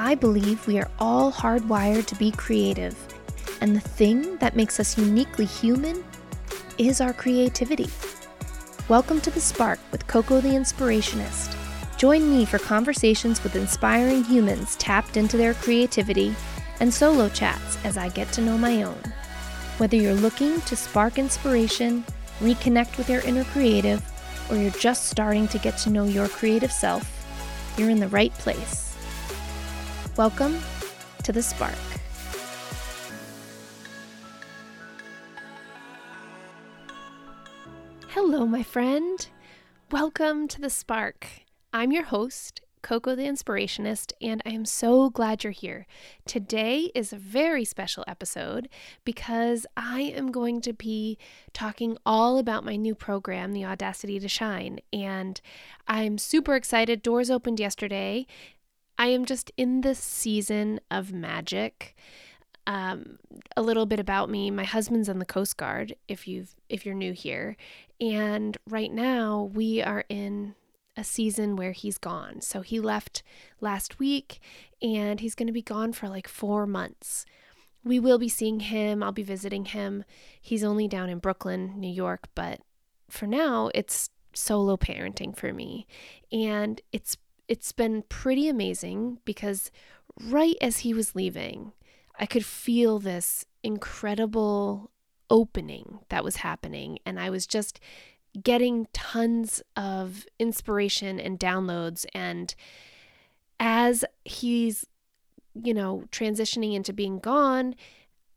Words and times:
I 0.00 0.14
believe 0.14 0.64
we 0.68 0.78
are 0.78 0.88
all 1.00 1.32
hardwired 1.32 2.06
to 2.06 2.14
be 2.14 2.30
creative, 2.30 2.96
and 3.60 3.74
the 3.74 3.80
thing 3.80 4.36
that 4.36 4.54
makes 4.54 4.78
us 4.78 4.96
uniquely 4.96 5.44
human 5.44 6.04
is 6.78 7.00
our 7.00 7.12
creativity. 7.12 7.90
Welcome 8.86 9.20
to 9.22 9.30
The 9.32 9.40
Spark 9.40 9.80
with 9.90 10.06
Coco 10.06 10.40
the 10.40 10.50
Inspirationist. 10.50 11.56
Join 11.96 12.30
me 12.30 12.44
for 12.44 12.60
conversations 12.60 13.42
with 13.42 13.56
inspiring 13.56 14.22
humans 14.22 14.76
tapped 14.76 15.16
into 15.16 15.36
their 15.36 15.54
creativity 15.54 16.32
and 16.78 16.94
solo 16.94 17.28
chats 17.28 17.76
as 17.84 17.98
I 17.98 18.08
get 18.10 18.30
to 18.34 18.40
know 18.40 18.56
my 18.56 18.84
own. 18.84 19.02
Whether 19.78 19.96
you're 19.96 20.14
looking 20.14 20.60
to 20.60 20.76
spark 20.76 21.18
inspiration, 21.18 22.04
reconnect 22.38 22.98
with 22.98 23.10
your 23.10 23.22
inner 23.22 23.42
creative, 23.46 24.00
or 24.48 24.58
you're 24.58 24.70
just 24.70 25.08
starting 25.08 25.48
to 25.48 25.58
get 25.58 25.76
to 25.78 25.90
know 25.90 26.04
your 26.04 26.28
creative 26.28 26.70
self, 26.70 27.04
you're 27.76 27.90
in 27.90 27.98
the 27.98 28.06
right 28.06 28.32
place. 28.34 28.87
Welcome 30.18 30.58
to 31.22 31.30
The 31.30 31.44
Spark. 31.44 31.76
Hello, 38.08 38.44
my 38.44 38.64
friend. 38.64 39.28
Welcome 39.92 40.48
to 40.48 40.60
The 40.60 40.70
Spark. 40.70 41.28
I'm 41.72 41.92
your 41.92 42.02
host, 42.02 42.62
Coco 42.82 43.14
the 43.14 43.22
Inspirationist, 43.22 44.12
and 44.20 44.42
I 44.44 44.50
am 44.50 44.64
so 44.64 45.08
glad 45.08 45.44
you're 45.44 45.52
here. 45.52 45.86
Today 46.26 46.90
is 46.96 47.12
a 47.12 47.16
very 47.16 47.64
special 47.64 48.02
episode 48.08 48.68
because 49.04 49.66
I 49.76 50.00
am 50.00 50.32
going 50.32 50.60
to 50.62 50.72
be 50.72 51.16
talking 51.52 51.96
all 52.04 52.38
about 52.38 52.64
my 52.64 52.74
new 52.74 52.96
program, 52.96 53.52
The 53.52 53.64
Audacity 53.64 54.18
to 54.18 54.28
Shine, 54.28 54.80
and 54.92 55.40
I'm 55.86 56.18
super 56.18 56.56
excited. 56.56 57.02
Doors 57.02 57.30
opened 57.30 57.60
yesterday, 57.60 58.26
I 58.98 59.06
am 59.08 59.24
just 59.24 59.52
in 59.56 59.82
this 59.82 59.98
season 59.98 60.80
of 60.90 61.12
magic. 61.12 61.96
Um, 62.66 63.18
a 63.56 63.62
little 63.62 63.86
bit 63.86 64.00
about 64.00 64.28
me. 64.28 64.50
My 64.50 64.64
husband's 64.64 65.08
in 65.08 65.20
the 65.20 65.24
Coast 65.24 65.56
Guard. 65.56 65.94
If 66.08 66.26
you've 66.28 66.54
if 66.68 66.84
you're 66.84 66.94
new 66.94 67.12
here, 67.12 67.56
and 68.00 68.58
right 68.68 68.92
now 68.92 69.50
we 69.54 69.80
are 69.82 70.04
in 70.08 70.54
a 70.96 71.04
season 71.04 71.54
where 71.56 71.72
he's 71.72 71.96
gone. 71.96 72.40
So 72.40 72.60
he 72.60 72.80
left 72.80 73.22
last 73.60 73.98
week, 73.98 74.40
and 74.82 75.20
he's 75.20 75.34
going 75.36 75.46
to 75.46 75.52
be 75.52 75.62
gone 75.62 75.92
for 75.92 76.08
like 76.08 76.28
four 76.28 76.66
months. 76.66 77.24
We 77.84 78.00
will 78.00 78.18
be 78.18 78.28
seeing 78.28 78.60
him. 78.60 79.02
I'll 79.02 79.12
be 79.12 79.22
visiting 79.22 79.66
him. 79.66 80.04
He's 80.40 80.64
only 80.64 80.88
down 80.88 81.08
in 81.08 81.20
Brooklyn, 81.20 81.74
New 81.78 81.90
York, 81.90 82.28
but 82.34 82.60
for 83.08 83.26
now, 83.26 83.70
it's 83.74 84.10
solo 84.34 84.76
parenting 84.76 85.34
for 85.34 85.52
me, 85.54 85.86
and 86.30 86.80
it's 86.92 87.16
it's 87.48 87.72
been 87.72 88.02
pretty 88.08 88.48
amazing 88.48 89.18
because 89.24 89.70
right 90.26 90.56
as 90.60 90.78
he 90.78 90.92
was 90.92 91.14
leaving, 91.14 91.72
I 92.18 92.26
could 92.26 92.44
feel 92.44 92.98
this 92.98 93.46
incredible 93.62 94.90
opening 95.30 96.00
that 96.08 96.24
was 96.24 96.36
happening. 96.36 96.98
And 97.06 97.18
I 97.18 97.30
was 97.30 97.46
just 97.46 97.80
getting 98.42 98.86
tons 98.92 99.62
of 99.76 100.26
inspiration 100.38 101.18
and 101.18 101.38
downloads. 101.38 102.04
And 102.14 102.54
as 103.58 104.04
he's, 104.24 104.86
you 105.54 105.74
know, 105.74 106.04
transitioning 106.10 106.74
into 106.74 106.92
being 106.92 107.18
gone, 107.18 107.74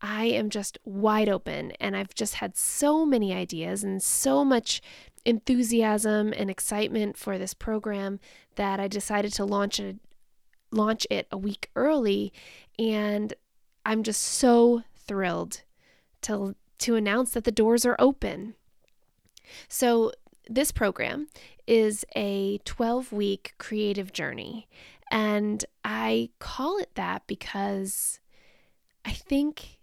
I 0.00 0.24
am 0.24 0.50
just 0.50 0.78
wide 0.84 1.28
open. 1.28 1.72
And 1.72 1.96
I've 1.96 2.14
just 2.14 2.34
had 2.36 2.56
so 2.56 3.04
many 3.04 3.32
ideas 3.32 3.84
and 3.84 4.02
so 4.02 4.44
much 4.44 4.80
enthusiasm 5.24 6.32
and 6.36 6.50
excitement 6.50 7.16
for 7.16 7.38
this 7.38 7.54
program 7.54 8.18
that 8.56 8.80
I 8.80 8.88
decided 8.88 9.32
to 9.34 9.44
launch 9.44 9.78
it 9.78 9.96
launch 10.70 11.06
it 11.10 11.26
a 11.30 11.36
week 11.36 11.68
early 11.76 12.32
and 12.78 13.34
I'm 13.84 14.02
just 14.02 14.22
so 14.22 14.82
thrilled 14.96 15.62
to 16.22 16.56
to 16.78 16.96
announce 16.96 17.30
that 17.32 17.44
the 17.44 17.52
doors 17.52 17.84
are 17.86 17.96
open. 17.98 18.54
So 19.68 20.12
this 20.48 20.72
program 20.72 21.28
is 21.66 22.04
a 22.16 22.58
12 22.64 23.12
week 23.12 23.54
creative 23.58 24.12
journey 24.12 24.68
and 25.10 25.64
I 25.84 26.30
call 26.38 26.78
it 26.78 26.90
that 26.94 27.26
because 27.26 28.18
I 29.04 29.12
think 29.12 29.78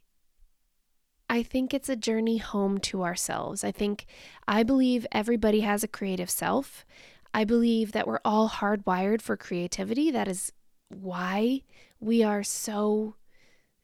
I 1.30 1.44
think 1.44 1.74
it's 1.74 1.90
a 1.90 1.96
journey 1.96 2.38
home 2.38 2.80
to 2.80 3.04
ourselves. 3.04 3.64
I 3.64 3.72
think 3.72 4.06
I 4.48 4.64
believe 4.64 5.06
everybody 5.12 5.60
has 5.62 5.84
a 5.84 5.88
creative 5.88 6.30
self. 6.30 6.86
I 7.34 7.44
believe 7.44 7.92
that 7.92 8.08
we're 8.08 8.22
all 8.26 8.50
hardwired 8.50 9.22
for 9.22 9.38
creativity. 9.38 10.10
That 10.10 10.28
is 10.28 10.52
why 10.90 11.62
we 12.00 12.24
are 12.24 12.42
so 12.42 13.16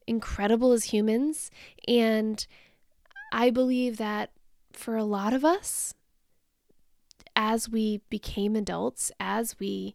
incredible 0.08 0.72
as 0.72 0.86
humans. 0.86 1.52
And 1.88 2.46
I 3.32 3.52
believe 3.52 3.98
that 3.98 4.32
for 4.74 4.96
a 4.96 5.04
lot 5.04 5.34
of 5.34 5.46
us, 5.46 5.94
as 7.36 7.70
we 7.70 8.02
became 8.10 8.56
adults, 8.56 9.12
as 9.20 9.60
we 9.60 9.94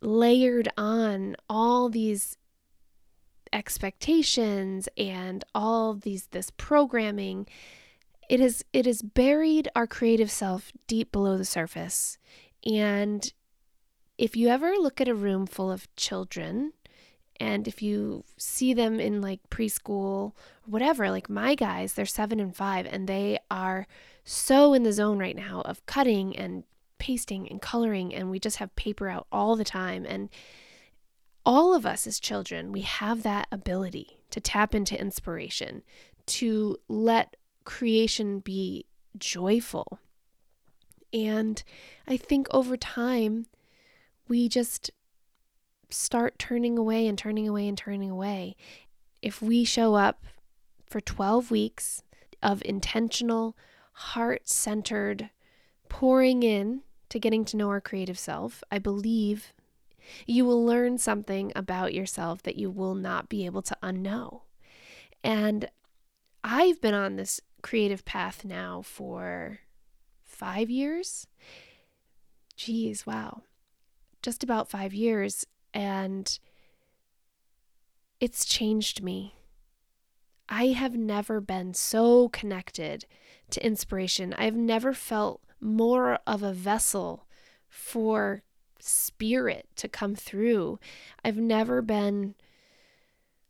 layered 0.00 0.68
on 0.76 1.34
all 1.48 1.88
these 1.88 2.36
expectations 3.52 4.88
and 4.96 5.44
all 5.54 5.94
these 5.94 6.26
this 6.26 6.50
programming 6.56 7.46
it 8.28 8.40
is 8.40 8.64
it 8.72 8.86
is 8.86 9.02
buried 9.02 9.68
our 9.74 9.86
creative 9.86 10.30
self 10.30 10.72
deep 10.86 11.10
below 11.12 11.36
the 11.36 11.44
surface. 11.44 12.18
And 12.64 13.32
if 14.18 14.36
you 14.36 14.48
ever 14.48 14.74
look 14.74 15.00
at 15.00 15.08
a 15.08 15.14
room 15.14 15.46
full 15.46 15.70
of 15.70 15.94
children 15.96 16.72
and 17.40 17.68
if 17.68 17.80
you 17.80 18.24
see 18.36 18.74
them 18.74 18.98
in 18.98 19.20
like 19.20 19.40
preschool 19.48 20.32
whatever 20.66 21.08
like 21.08 21.30
my 21.30 21.54
guys 21.54 21.94
they're 21.94 22.04
7 22.04 22.40
and 22.40 22.54
5 22.54 22.86
and 22.86 23.08
they 23.08 23.38
are 23.48 23.86
so 24.24 24.74
in 24.74 24.82
the 24.82 24.92
zone 24.92 25.20
right 25.20 25.36
now 25.36 25.62
of 25.64 25.86
cutting 25.86 26.36
and 26.36 26.64
pasting 26.98 27.48
and 27.48 27.62
coloring 27.62 28.12
and 28.12 28.28
we 28.28 28.40
just 28.40 28.56
have 28.56 28.74
paper 28.74 29.08
out 29.08 29.28
all 29.30 29.54
the 29.54 29.64
time 29.64 30.04
and 30.04 30.28
all 31.48 31.72
of 31.72 31.86
us 31.86 32.06
as 32.06 32.20
children, 32.20 32.72
we 32.72 32.82
have 32.82 33.22
that 33.22 33.48
ability 33.50 34.20
to 34.28 34.38
tap 34.38 34.74
into 34.74 35.00
inspiration, 35.00 35.82
to 36.26 36.76
let 36.88 37.38
creation 37.64 38.38
be 38.40 38.84
joyful. 39.16 39.98
And 41.10 41.64
I 42.06 42.18
think 42.18 42.48
over 42.50 42.76
time, 42.76 43.46
we 44.28 44.50
just 44.50 44.90
start 45.88 46.38
turning 46.38 46.76
away 46.76 47.06
and 47.06 47.16
turning 47.16 47.48
away 47.48 47.66
and 47.66 47.78
turning 47.78 48.10
away. 48.10 48.54
If 49.22 49.40
we 49.40 49.64
show 49.64 49.94
up 49.94 50.26
for 50.86 51.00
12 51.00 51.50
weeks 51.50 52.02
of 52.42 52.60
intentional, 52.66 53.56
heart 53.92 54.50
centered 54.50 55.30
pouring 55.88 56.42
in 56.42 56.82
to 57.08 57.18
getting 57.18 57.46
to 57.46 57.56
know 57.56 57.70
our 57.70 57.80
creative 57.80 58.18
self, 58.18 58.62
I 58.70 58.78
believe 58.78 59.54
you 60.26 60.44
will 60.44 60.64
learn 60.64 60.98
something 60.98 61.52
about 61.54 61.94
yourself 61.94 62.42
that 62.42 62.56
you 62.56 62.70
will 62.70 62.94
not 62.94 63.28
be 63.28 63.46
able 63.46 63.62
to 63.62 63.76
unknow. 63.82 64.42
And 65.22 65.68
I've 66.44 66.80
been 66.80 66.94
on 66.94 67.16
this 67.16 67.40
creative 67.62 68.04
path 68.04 68.44
now 68.44 68.82
for 68.82 69.58
five 70.24 70.70
years. 70.70 71.26
Geez, 72.56 73.06
wow. 73.06 73.42
Just 74.22 74.42
about 74.42 74.70
five 74.70 74.94
years. 74.94 75.44
And 75.74 76.38
it's 78.20 78.44
changed 78.44 79.02
me. 79.02 79.34
I 80.48 80.68
have 80.68 80.96
never 80.96 81.40
been 81.40 81.74
so 81.74 82.28
connected 82.30 83.04
to 83.50 83.64
inspiration. 83.64 84.34
I've 84.38 84.56
never 84.56 84.92
felt 84.92 85.42
more 85.60 86.18
of 86.26 86.42
a 86.42 86.52
vessel 86.52 87.26
for 87.68 88.42
spirit 88.80 89.68
to 89.76 89.88
come 89.88 90.14
through. 90.14 90.78
I've 91.24 91.36
never 91.36 91.82
been 91.82 92.34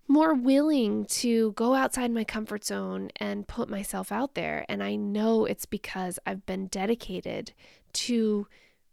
more 0.09 0.35
willing 0.35 1.05
to 1.05 1.53
go 1.53 1.75
outside 1.75 2.11
my 2.11 2.25
comfort 2.25 2.65
zone 2.65 3.11
and 3.17 3.47
put 3.47 3.69
myself 3.69 4.11
out 4.11 4.35
there. 4.35 4.65
And 4.69 4.83
I 4.83 4.97
know 4.97 5.45
it's 5.45 5.67
because 5.67 6.19
I've 6.27 6.47
been 6.47 6.67
dedicated 6.69 7.53
to 7.93 8.47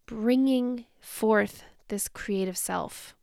bringing 0.05 0.85
forth 0.99 1.63
this 1.87 2.07
creative 2.07 2.57
self, 2.57 3.15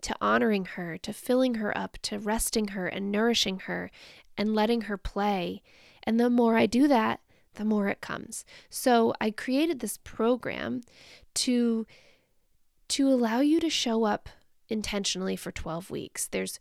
to 0.00 0.16
honoring 0.20 0.64
her, 0.64 0.96
to 0.98 1.12
filling 1.12 1.56
her 1.56 1.76
up, 1.76 1.98
to 2.02 2.18
resting 2.18 2.68
her 2.68 2.86
and 2.86 3.12
nourishing 3.12 3.60
her 3.60 3.90
and 4.38 4.54
letting 4.54 4.82
her 4.82 4.96
play. 4.96 5.62
And 6.02 6.18
the 6.18 6.30
more 6.30 6.56
I 6.56 6.66
do 6.66 6.88
that, 6.88 7.20
the 7.54 7.64
more 7.64 7.88
it 7.88 8.00
comes. 8.00 8.44
So 8.70 9.12
I 9.20 9.30
created 9.30 9.80
this 9.80 9.98
program 10.02 10.82
to 11.34 11.86
to 12.88 13.08
allow 13.08 13.40
you 13.40 13.60
to 13.60 13.70
show 13.70 14.04
up 14.04 14.28
intentionally 14.68 15.36
for 15.36 15.52
12 15.52 15.90
weeks. 15.90 16.26
There's 16.26 16.58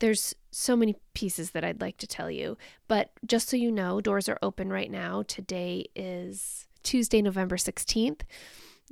there's 0.00 0.34
so 0.50 0.74
many 0.74 0.96
pieces 1.14 1.52
that 1.52 1.64
I'd 1.64 1.80
like 1.80 1.98
to 1.98 2.06
tell 2.06 2.28
you, 2.30 2.58
but 2.88 3.12
just 3.24 3.48
so 3.48 3.56
you 3.56 3.70
know, 3.70 4.00
doors 4.00 4.28
are 4.28 4.38
open 4.42 4.68
right 4.68 4.90
now. 4.90 5.22
Today 5.22 5.86
is 5.94 6.66
Tuesday, 6.82 7.22
November 7.22 7.56
16th. 7.56 8.22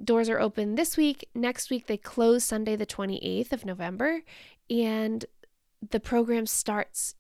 doors 0.03 0.29
are 0.29 0.41
open 0.41 0.77
this 0.77 0.97
week. 0.97 1.29
Next 1.35 1.71
week, 1.71 1.87
they 1.87 1.97
close 1.97 2.45
Sunday, 2.45 2.77
the 2.77 2.87
28th 2.87 3.53
of 3.53 3.65
November, 3.67 4.23
and 4.71 5.25
the 5.91 6.01
program 6.01 6.47
starts 6.47 7.15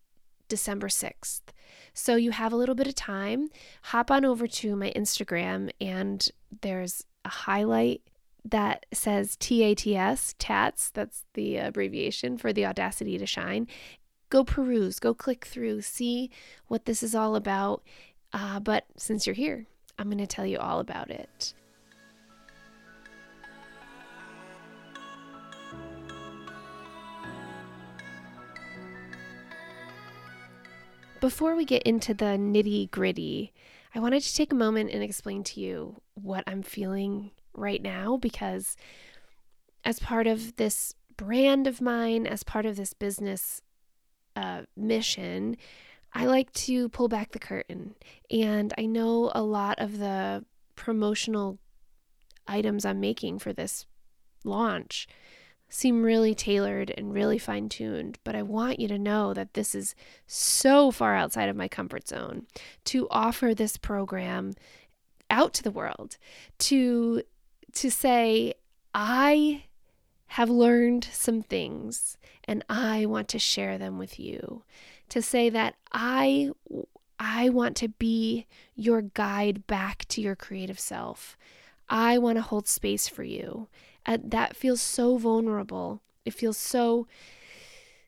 December 0.48 0.88
6th. 0.88 1.40
So 1.92 2.16
you 2.16 2.30
have 2.30 2.52
a 2.52 2.56
little 2.56 2.74
bit 2.74 2.86
of 2.86 2.94
time. 2.94 3.48
Hop 3.82 4.10
on 4.10 4.24
over 4.24 4.46
to 4.46 4.76
my 4.76 4.92
Instagram, 4.94 5.70
and 5.80 6.26
there's 6.62 7.04
a 7.24 7.28
highlight 7.28 8.02
that 8.44 8.86
says 8.92 9.36
TATS, 9.36 10.34
TATS, 10.38 10.90
that's 10.90 11.24
the 11.34 11.56
abbreviation 11.56 12.36
for 12.36 12.52
the 12.52 12.66
Audacity 12.66 13.18
to 13.18 13.26
Shine. 13.26 13.66
Go 14.30 14.44
peruse, 14.44 14.98
go 14.98 15.14
click 15.14 15.44
through, 15.44 15.82
see 15.82 16.30
what 16.66 16.86
this 16.86 17.02
is 17.02 17.14
all 17.14 17.36
about. 17.36 17.82
Uh, 18.32 18.58
but 18.60 18.84
since 18.96 19.26
you're 19.26 19.34
here, 19.34 19.66
I'm 19.98 20.06
going 20.06 20.18
to 20.18 20.26
tell 20.26 20.46
you 20.46 20.58
all 20.58 20.80
about 20.80 21.10
it. 21.10 21.54
Before 31.20 31.54
we 31.54 31.64
get 31.64 31.84
into 31.84 32.14
the 32.14 32.36
nitty 32.36 32.90
gritty, 32.90 33.52
I 33.94 34.00
wanted 34.00 34.22
to 34.22 34.34
take 34.34 34.50
a 34.50 34.56
moment 34.56 34.90
and 34.90 35.04
explain 35.04 35.44
to 35.44 35.60
you 35.60 36.00
what 36.14 36.42
I'm 36.48 36.62
feeling 36.62 37.30
right 37.54 37.82
now 37.82 38.16
because, 38.16 38.76
as 39.84 39.98
part 39.98 40.26
of 40.26 40.56
this 40.56 40.94
brand 41.16 41.66
of 41.66 41.80
mine, 41.80 42.26
as 42.26 42.42
part 42.42 42.66
of 42.66 42.76
this 42.76 42.92
business 42.92 43.62
uh, 44.36 44.62
mission, 44.76 45.56
I 46.14 46.26
like 46.26 46.52
to 46.52 46.88
pull 46.88 47.08
back 47.08 47.32
the 47.32 47.38
curtain. 47.38 47.94
And 48.30 48.72
I 48.76 48.86
know 48.86 49.30
a 49.34 49.42
lot 49.42 49.78
of 49.78 49.98
the 49.98 50.44
promotional 50.74 51.58
items 52.46 52.84
I'm 52.84 53.00
making 53.00 53.38
for 53.38 53.52
this 53.52 53.86
launch 54.44 55.06
seem 55.68 56.02
really 56.02 56.34
tailored 56.34 56.92
and 56.98 57.14
really 57.14 57.38
fine 57.38 57.68
tuned, 57.68 58.18
but 58.24 58.36
I 58.36 58.42
want 58.42 58.78
you 58.78 58.88
to 58.88 58.98
know 58.98 59.32
that 59.32 59.54
this 59.54 59.74
is 59.74 59.94
so 60.26 60.90
far 60.90 61.14
outside 61.14 61.48
of 61.48 61.56
my 61.56 61.66
comfort 61.66 62.06
zone 62.06 62.46
to 62.84 63.08
offer 63.10 63.54
this 63.54 63.78
program 63.78 64.52
out 65.30 65.54
to 65.54 65.62
the 65.62 65.70
world, 65.70 66.18
to 66.58 67.22
to 67.74 67.90
say 67.90 68.54
I 68.94 69.64
have 70.26 70.50
learned 70.50 71.04
some 71.12 71.42
things 71.42 72.16
and 72.44 72.64
I 72.68 73.06
want 73.06 73.28
to 73.28 73.38
share 73.38 73.78
them 73.78 73.98
with 73.98 74.18
you. 74.18 74.64
To 75.10 75.20
say 75.20 75.50
that 75.50 75.74
I 75.92 76.50
I 77.18 77.50
want 77.50 77.76
to 77.76 77.88
be 77.88 78.46
your 78.74 79.02
guide 79.02 79.66
back 79.66 80.06
to 80.08 80.20
your 80.20 80.34
creative 80.34 80.80
self. 80.80 81.36
I 81.88 82.18
want 82.18 82.36
to 82.36 82.42
hold 82.42 82.66
space 82.66 83.08
for 83.08 83.22
you 83.22 83.68
and 84.04 84.30
that 84.30 84.56
feels 84.56 84.80
so 84.80 85.16
vulnerable. 85.18 86.00
It 86.24 86.34
feels 86.34 86.56
so 86.56 87.06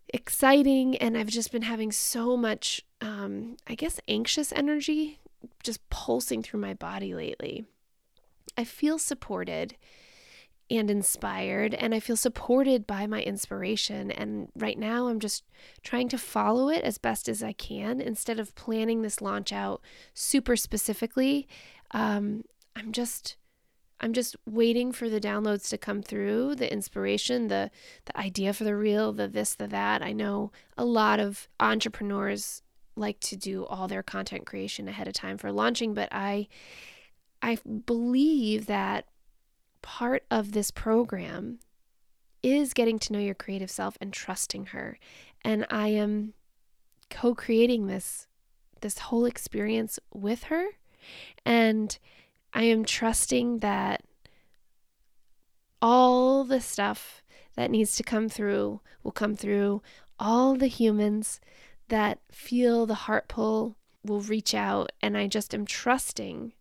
exciting. 0.08 0.96
And 0.96 1.16
I've 1.16 1.28
just 1.28 1.52
been 1.52 1.62
having 1.62 1.92
so 1.92 2.36
much, 2.36 2.84
um, 3.00 3.56
I 3.66 3.74
guess, 3.74 4.00
anxious 4.08 4.52
energy 4.52 5.18
just 5.62 5.88
pulsing 5.90 6.42
through 6.42 6.60
my 6.60 6.74
body 6.74 7.14
lately. 7.14 7.66
I 8.56 8.64
feel 8.64 8.98
supported 8.98 9.76
and 10.70 10.90
inspired, 10.90 11.74
and 11.74 11.94
I 11.94 12.00
feel 12.00 12.16
supported 12.16 12.86
by 12.86 13.06
my 13.06 13.22
inspiration. 13.22 14.10
And 14.10 14.48
right 14.56 14.78
now, 14.78 15.08
I'm 15.08 15.20
just 15.20 15.44
trying 15.82 16.08
to 16.08 16.18
follow 16.18 16.68
it 16.68 16.82
as 16.82 16.96
best 16.98 17.28
as 17.28 17.42
I 17.42 17.52
can 17.52 18.00
instead 18.00 18.40
of 18.40 18.54
planning 18.54 19.02
this 19.02 19.20
launch 19.20 19.52
out 19.52 19.82
super 20.14 20.56
specifically. 20.56 21.46
Um, 21.90 22.44
I'm 22.74 22.92
just 22.92 23.36
I'm 24.00 24.12
just 24.12 24.36
waiting 24.44 24.92
for 24.92 25.08
the 25.08 25.20
downloads 25.20 25.68
to 25.70 25.78
come 25.78 26.02
through, 26.02 26.56
the 26.56 26.72
inspiration, 26.72 27.48
the 27.48 27.70
the 28.06 28.18
idea 28.18 28.52
for 28.52 28.64
the 28.64 28.76
reel, 28.76 29.12
the 29.12 29.28
this, 29.28 29.54
the 29.54 29.66
that. 29.68 30.02
I 30.02 30.12
know 30.12 30.50
a 30.76 30.84
lot 30.84 31.20
of 31.20 31.48
entrepreneurs 31.60 32.62
like 32.96 33.20
to 33.20 33.36
do 33.36 33.64
all 33.66 33.88
their 33.88 34.02
content 34.02 34.46
creation 34.46 34.88
ahead 34.88 35.08
of 35.08 35.14
time 35.14 35.38
for 35.38 35.52
launching, 35.52 35.94
but 35.94 36.08
I 36.12 36.48
I 37.44 37.58
believe 37.84 38.64
that 38.66 39.04
part 39.82 40.24
of 40.30 40.52
this 40.52 40.70
program 40.70 41.58
is 42.42 42.72
getting 42.72 42.98
to 43.00 43.12
know 43.12 43.18
your 43.18 43.34
creative 43.34 43.70
self 43.70 43.98
and 44.00 44.14
trusting 44.14 44.66
her. 44.66 44.98
And 45.44 45.66
I 45.68 45.88
am 45.88 46.32
co-creating 47.10 47.86
this 47.86 48.28
this 48.80 48.98
whole 48.98 49.26
experience 49.26 49.98
with 50.12 50.44
her 50.44 50.68
and 51.44 51.98
I 52.54 52.62
am 52.62 52.82
trusting 52.82 53.58
that 53.58 54.02
all 55.82 56.44
the 56.44 56.62
stuff 56.62 57.22
that 57.56 57.70
needs 57.70 57.94
to 57.96 58.02
come 58.02 58.30
through 58.30 58.80
will 59.02 59.12
come 59.12 59.36
through. 59.36 59.82
All 60.18 60.54
the 60.54 60.66
humans 60.66 61.40
that 61.88 62.20
feel 62.32 62.86
the 62.86 62.94
heart 62.94 63.28
pull 63.28 63.76
will 64.02 64.20
reach 64.20 64.54
out. 64.54 64.92
And 65.02 65.16
I 65.16 65.26
just 65.26 65.54
am 65.54 65.66
trusting 65.66 66.54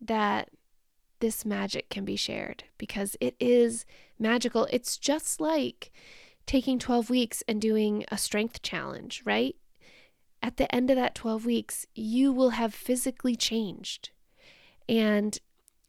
that 0.00 0.50
this 1.20 1.44
magic 1.44 1.88
can 1.90 2.04
be 2.04 2.16
shared 2.16 2.64
because 2.78 3.16
it 3.20 3.34
is 3.40 3.84
magical. 4.18 4.66
It's 4.70 4.96
just 4.96 5.40
like 5.40 5.90
taking 6.46 6.78
12 6.78 7.10
weeks 7.10 7.42
and 7.46 7.60
doing 7.60 8.04
a 8.08 8.18
strength 8.18 8.62
challenge, 8.62 9.22
right? 9.24 9.56
At 10.42 10.56
the 10.56 10.72
end 10.74 10.90
of 10.90 10.96
that 10.96 11.14
12 11.14 11.44
weeks, 11.44 11.86
you 11.94 12.32
will 12.32 12.50
have 12.50 12.72
physically 12.72 13.34
changed. 13.36 14.10
And 14.88 15.38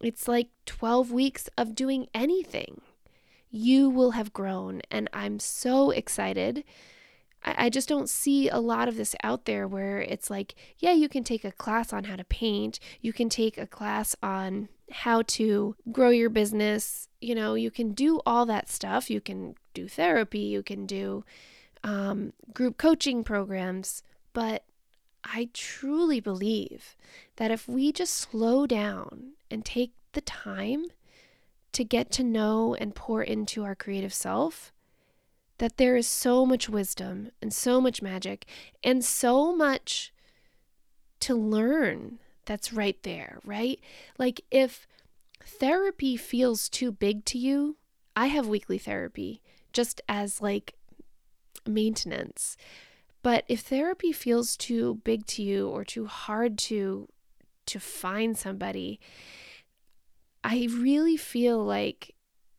it's 0.02 0.28
like 0.28 0.50
12 0.66 1.12
weeks 1.12 1.50
of 1.58 1.76
doing 1.76 2.08
anything. 2.14 2.82
You 3.52 3.90
will 3.90 4.12
have 4.12 4.34
grown. 4.34 4.82
And 4.90 5.10
I'm 5.14 5.40
so 5.40 5.92
excited. 5.92 6.64
I, 7.44 7.70
just 7.70 7.88
don't 7.88 8.10
see 8.10 8.50
a 8.50 8.60
lot 8.60 8.88
of 8.88 8.98
this 8.98 9.16
out 9.24 9.46
there 9.46 9.68
where 9.68 10.02
it's 10.02 10.30
like, 10.30 10.56
yeah, 10.78 10.92
you 10.92 11.08
can 11.08 11.24
take 11.24 11.46
a 11.46 11.52
class 11.52 11.94
on 11.94 12.04
how 12.04 12.18
to 12.18 12.26
paint, 12.26 12.80
you 13.02 13.14
can 13.14 13.30
take 13.30 13.58
a 13.58 13.66
class 13.66 14.16
on 14.22 14.68
how 14.92 15.22
to 15.22 15.76
grow 15.92 16.10
your 16.10 16.30
business. 16.30 17.08
You 17.22 17.36
know, 17.36 17.54
you 17.56 17.72
can 17.72 17.94
do 17.94 18.22
all 18.26 18.46
that 18.48 18.70
stuff. 18.70 19.10
You 19.10 19.22
can 19.22 19.56
do 19.74 19.88
therapy, 19.88 20.40
you 20.40 20.64
can 20.64 20.86
do 20.86 21.24
um, 21.84 22.34
group 22.54 22.78
coaching 22.78 23.24
programs, 23.24 24.04
but 24.34 24.64
I 25.24 25.50
truly 25.54 26.20
believe 26.20 26.96
that 27.38 27.52
if 27.52 27.68
we 27.68 27.92
just 27.92 28.14
slow 28.14 28.66
down 28.66 29.34
and 29.52 29.64
take 29.64 29.94
the 30.14 30.22
time 30.22 30.86
to 31.74 31.84
get 31.84 32.12
to 32.12 32.24
know 32.24 32.76
and 32.76 32.96
pour 32.96 33.22
into 33.22 33.64
our 33.64 33.76
creative 33.76 34.14
self, 34.14 34.74
that 35.60 35.78
there 35.78 35.96
is 35.96 36.08
so 36.08 36.46
much 36.46 36.68
wisdom 36.68 37.30
and 37.42 37.54
so 37.54 37.80
much 37.80 38.02
magic 38.02 38.46
and 38.84 39.06
so 39.06 39.56
much 39.56 40.12
to 41.20 41.36
learn 41.36 42.20
that's 42.46 42.74
right 42.74 43.02
there, 43.04 43.40
right? 43.46 43.80
Like 44.18 44.42
if 44.50 44.88
therapy 45.44 46.18
feels 46.18 46.68
too 46.68 46.92
big 46.92 47.24
to 47.26 47.38
you, 47.38 47.78
I 48.16 48.28
have 48.28 48.48
weekly 48.48 48.80
therapy 48.80 49.42
just 49.72 50.02
as 50.10 50.42
like 50.42 50.74
maintenance. 51.68 52.58
But 53.22 53.44
if 53.48 53.60
therapy 53.62 54.12
feels 54.12 54.58
too 54.58 55.02
big 55.04 55.26
to 55.28 55.44
you 55.44 55.68
or 55.68 55.84
too 55.84 56.08
hard 56.08 56.58
to 56.70 57.08
to 57.68 57.80
find 57.80 58.36
somebody, 58.36 59.00
I 60.44 60.68
really 60.72 61.18
feel 61.18 61.64
like 61.64 62.16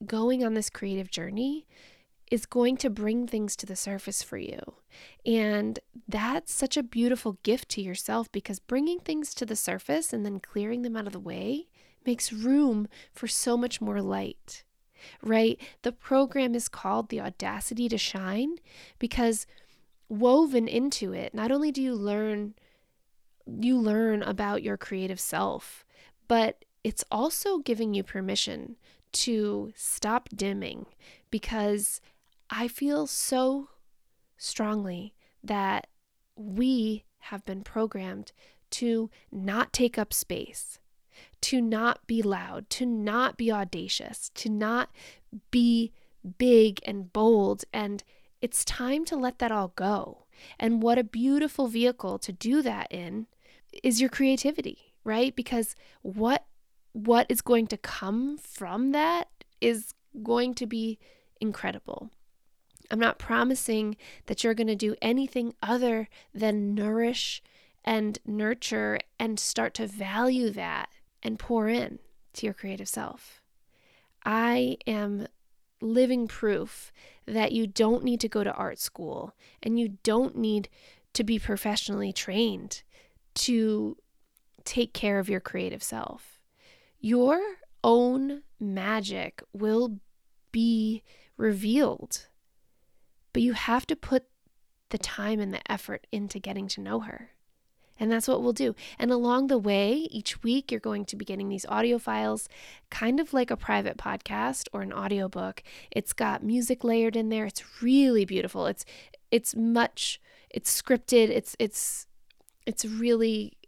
going 0.06 0.44
on 0.44 0.54
this 0.54 0.70
creative 0.70 1.10
journey 1.10 1.66
is 2.30 2.46
going 2.46 2.76
to 2.76 2.88
bring 2.88 3.26
things 3.26 3.56
to 3.56 3.66
the 3.66 3.76
surface 3.76 4.22
for 4.22 4.38
you. 4.38 4.60
And 5.26 5.78
that's 6.08 6.52
such 6.52 6.76
a 6.76 6.82
beautiful 6.82 7.38
gift 7.42 7.68
to 7.70 7.82
yourself 7.82 8.30
because 8.30 8.60
bringing 8.60 9.00
things 9.00 9.34
to 9.34 9.46
the 9.46 9.56
surface 9.56 10.12
and 10.12 10.24
then 10.24 10.38
clearing 10.38 10.82
them 10.82 10.96
out 10.96 11.06
of 11.06 11.12
the 11.12 11.18
way 11.18 11.66
makes 12.06 12.32
room 12.32 12.88
for 13.12 13.26
so 13.26 13.56
much 13.56 13.80
more 13.80 14.00
light, 14.00 14.64
right? 15.22 15.60
The 15.82 15.92
program 15.92 16.54
is 16.54 16.68
called 16.68 17.08
The 17.08 17.20
Audacity 17.20 17.88
to 17.88 17.98
Shine 17.98 18.56
because 18.98 19.46
woven 20.08 20.68
into 20.68 21.12
it, 21.12 21.34
not 21.34 21.50
only 21.50 21.72
do 21.72 21.82
you 21.82 21.94
learn 21.94 22.54
you 23.46 23.76
learn 23.76 24.22
about 24.22 24.62
your 24.62 24.76
creative 24.76 25.18
self, 25.18 25.84
but 26.28 26.64
it's 26.84 27.04
also 27.10 27.58
giving 27.58 27.94
you 27.94 28.04
permission 28.04 28.76
to 29.12 29.72
stop 29.74 30.28
dimming 30.28 30.86
because 31.30 32.00
I 32.50 32.68
feel 32.68 33.06
so 33.06 33.68
strongly 34.36 35.14
that 35.42 35.86
we 36.36 37.04
have 37.18 37.44
been 37.44 37.62
programmed 37.62 38.32
to 38.70 39.10
not 39.30 39.72
take 39.72 39.98
up 39.98 40.12
space, 40.12 40.78
to 41.42 41.60
not 41.60 42.06
be 42.06 42.22
loud, 42.22 42.68
to 42.70 42.86
not 42.86 43.36
be 43.36 43.52
audacious, 43.52 44.30
to 44.34 44.48
not 44.48 44.90
be 45.50 45.92
big 46.38 46.80
and 46.84 47.12
bold 47.12 47.64
and 47.72 48.02
it's 48.40 48.64
time 48.64 49.04
to 49.04 49.16
let 49.16 49.38
that 49.38 49.52
all 49.52 49.72
go. 49.76 50.24
And 50.58 50.82
what 50.82 50.98
a 50.98 51.04
beautiful 51.04 51.66
vehicle 51.66 52.18
to 52.20 52.32
do 52.32 52.62
that 52.62 52.90
in 52.90 53.26
is 53.82 54.00
your 54.00 54.08
creativity, 54.10 54.94
right? 55.04 55.36
Because 55.36 55.76
what 56.02 56.46
what 56.92 57.26
is 57.28 57.40
going 57.40 57.68
to 57.68 57.76
come 57.76 58.36
from 58.38 58.90
that 58.92 59.28
is 59.60 59.94
going 60.22 60.54
to 60.54 60.66
be 60.66 60.98
incredible. 61.40 62.10
I'm 62.90 62.98
not 62.98 63.18
promising 63.18 63.96
that 64.26 64.42
you're 64.42 64.54
going 64.54 64.66
to 64.66 64.74
do 64.74 64.96
anything 65.00 65.54
other 65.62 66.08
than 66.34 66.74
nourish 66.74 67.42
and 67.84 68.18
nurture 68.26 68.98
and 69.18 69.38
start 69.38 69.74
to 69.74 69.86
value 69.86 70.50
that 70.50 70.88
and 71.22 71.38
pour 71.38 71.68
in 71.68 71.98
to 72.34 72.46
your 72.46 72.54
creative 72.54 72.88
self. 72.88 73.40
I 74.24 74.76
am 74.86 75.26
living 75.80 76.28
proof 76.28 76.92
that 77.26 77.52
you 77.52 77.66
don't 77.66 78.04
need 78.04 78.20
to 78.20 78.28
go 78.28 78.44
to 78.44 78.52
art 78.52 78.78
school 78.78 79.34
and 79.62 79.78
you 79.78 79.96
don't 80.02 80.36
need 80.36 80.68
to 81.14 81.24
be 81.24 81.38
professionally 81.38 82.12
trained 82.12 82.82
to 83.34 83.96
take 84.64 84.92
care 84.92 85.18
of 85.18 85.28
your 85.28 85.40
creative 85.40 85.82
self. 85.82 86.40
Your 87.00 87.40
own 87.82 88.42
magic 88.58 89.42
will 89.52 89.98
be 90.52 91.02
revealed, 91.36 92.26
but 93.32 93.42
you 93.42 93.52
have 93.52 93.86
to 93.86 93.96
put 93.96 94.24
the 94.90 94.98
time 94.98 95.40
and 95.40 95.52
the 95.54 95.70
effort 95.70 96.06
into 96.12 96.38
getting 96.38 96.68
to 96.68 96.80
know 96.80 97.00
her. 97.00 97.30
And 97.98 98.10
that's 98.10 98.26
what 98.26 98.42
we'll 98.42 98.54
do. 98.54 98.74
And 98.98 99.10
along 99.10 99.48
the 99.48 99.58
way, 99.58 99.92
each 100.10 100.42
week, 100.42 100.70
you're 100.70 100.80
going 100.80 101.04
to 101.04 101.16
be 101.16 101.24
getting 101.26 101.50
these 101.50 101.66
audio 101.66 101.98
files, 101.98 102.48
kind 102.90 103.20
of 103.20 103.34
like 103.34 103.50
a 103.50 103.58
private 103.58 103.98
podcast 103.98 104.68
or 104.72 104.80
an 104.80 104.92
audiobook. 104.92 105.62
It's 105.90 106.14
got 106.14 106.42
music 106.42 106.82
layered 106.82 107.14
in 107.14 107.28
there. 107.28 107.44
It's 107.44 107.82
really 107.82 108.24
beautiful. 108.24 108.66
It's 108.66 108.86
it's 109.30 109.54
much 109.54 110.18
it's 110.48 110.80
scripted. 110.80 111.28
It's 111.28 111.54
it's 111.58 112.06
it's 112.66 112.86
really 112.86 113.58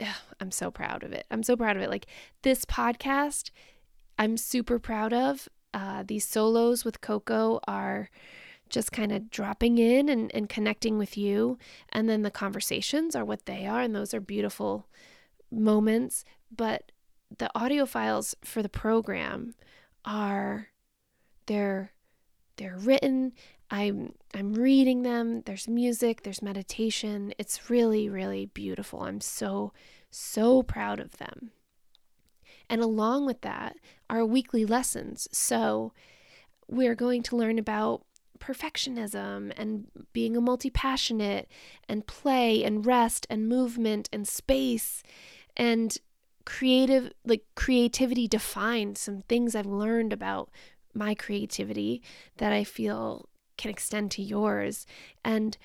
ugh, 0.00 0.14
I'm 0.40 0.52
so 0.52 0.70
proud 0.70 1.02
of 1.02 1.12
it. 1.12 1.26
I'm 1.30 1.42
so 1.42 1.56
proud 1.56 1.76
of 1.76 1.82
it. 1.82 1.90
Like 1.90 2.06
this 2.42 2.64
podcast, 2.64 3.50
I'm 4.16 4.36
super 4.36 4.78
proud 4.78 5.12
of. 5.12 5.48
Uh, 5.74 6.04
these 6.06 6.26
solos 6.26 6.84
with 6.84 7.00
Coco 7.00 7.60
are 7.66 8.10
just 8.68 8.92
kind 8.92 9.12
of 9.12 9.30
dropping 9.30 9.78
in 9.78 10.08
and, 10.08 10.34
and 10.34 10.48
connecting 10.48 10.98
with 10.98 11.16
you. 11.16 11.58
And 11.90 12.08
then 12.08 12.22
the 12.22 12.30
conversations 12.30 13.14
are 13.14 13.24
what 13.24 13.46
they 13.46 13.66
are, 13.66 13.80
and 13.80 13.94
those 13.94 14.12
are 14.12 14.20
beautiful 14.20 14.88
moments. 15.50 16.24
But 16.54 16.92
the 17.38 17.50
audio 17.54 17.86
files 17.86 18.34
for 18.42 18.62
the 18.62 18.68
program 18.68 19.54
are 20.04 20.68
they're 21.46 21.92
they're 22.56 22.78
written. 22.78 23.32
I'm 23.70 24.14
I'm 24.34 24.52
reading 24.52 25.02
them. 25.02 25.42
There's 25.46 25.66
music, 25.66 26.22
there's 26.22 26.42
meditation. 26.42 27.32
It's 27.38 27.70
really, 27.70 28.08
really 28.08 28.46
beautiful. 28.46 29.02
I'm 29.02 29.20
so, 29.20 29.72
so 30.10 30.62
proud 30.62 31.00
of 31.00 31.16
them. 31.16 31.52
And 32.68 32.82
along 32.82 33.26
with 33.26 33.40
that 33.42 33.76
are 34.10 34.26
weekly 34.26 34.66
lessons. 34.66 35.26
So 35.32 35.92
we're 36.68 36.94
going 36.94 37.22
to 37.24 37.36
learn 37.36 37.58
about 37.58 38.04
perfectionism 38.36 39.52
and 39.56 39.86
being 40.12 40.36
a 40.36 40.40
multi 40.40 40.70
passionate 40.70 41.48
and 41.88 42.06
play 42.06 42.64
and 42.64 42.86
rest 42.86 43.26
and 43.30 43.48
movement 43.48 44.08
and 44.12 44.26
space 44.26 45.02
and 45.56 45.98
creative 46.44 47.12
like 47.24 47.42
creativity 47.54 48.28
defined 48.28 48.96
some 48.96 49.22
things 49.22 49.54
I've 49.54 49.66
learned 49.66 50.12
about 50.12 50.50
my 50.94 51.14
creativity 51.14 52.02
that 52.38 52.52
I 52.52 52.64
feel 52.64 53.28
can 53.58 53.70
extend 53.70 54.10
to 54.12 54.22
yours 54.22 54.86
and 55.24 55.56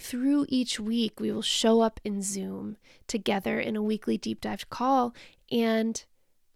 through 0.00 0.46
each 0.48 0.78
week 0.78 1.18
we 1.18 1.32
will 1.32 1.42
show 1.42 1.80
up 1.80 2.00
in 2.04 2.22
Zoom 2.22 2.76
together 3.06 3.58
in 3.58 3.74
a 3.74 3.82
weekly 3.82 4.16
deep 4.16 4.40
dive 4.40 4.70
call 4.70 5.14
and 5.50 6.04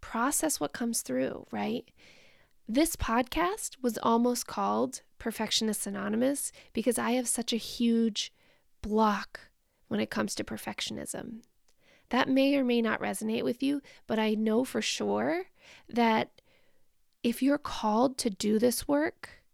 process 0.01 0.61
what 0.61 0.75
comes 0.75 1.01
through, 1.01 1.47
right? 1.51 1.91
This 2.69 2.97
podcast 2.97 3.77
was 3.83 3.99
almost 4.03 4.47
called 4.47 5.01
Perfectionist 5.23 5.87
Anonymous 5.87 6.51
because 6.73 6.99
I 6.99 7.13
have 7.13 7.29
such 7.29 7.53
a 7.53 7.57
huge 7.57 8.33
block 8.83 9.39
when 9.87 10.01
it 10.01 10.11
comes 10.11 10.35
to 10.35 10.43
perfectionism. 10.43 11.43
That 12.09 12.29
may 12.29 12.57
or 12.57 12.65
may 12.65 12.83
not 12.83 13.01
resonate 13.01 13.45
with 13.45 13.63
you, 13.63 13.83
but 14.09 14.19
I 14.19 14.35
know 14.35 14.65
for 14.65 14.83
sure 14.83 15.45
that 15.89 16.41
if 17.23 17.41
you're 17.41 17.57
called 17.57 18.19
to 18.19 18.31
do 18.31 18.59
this 18.59 18.89
work, 18.89 19.45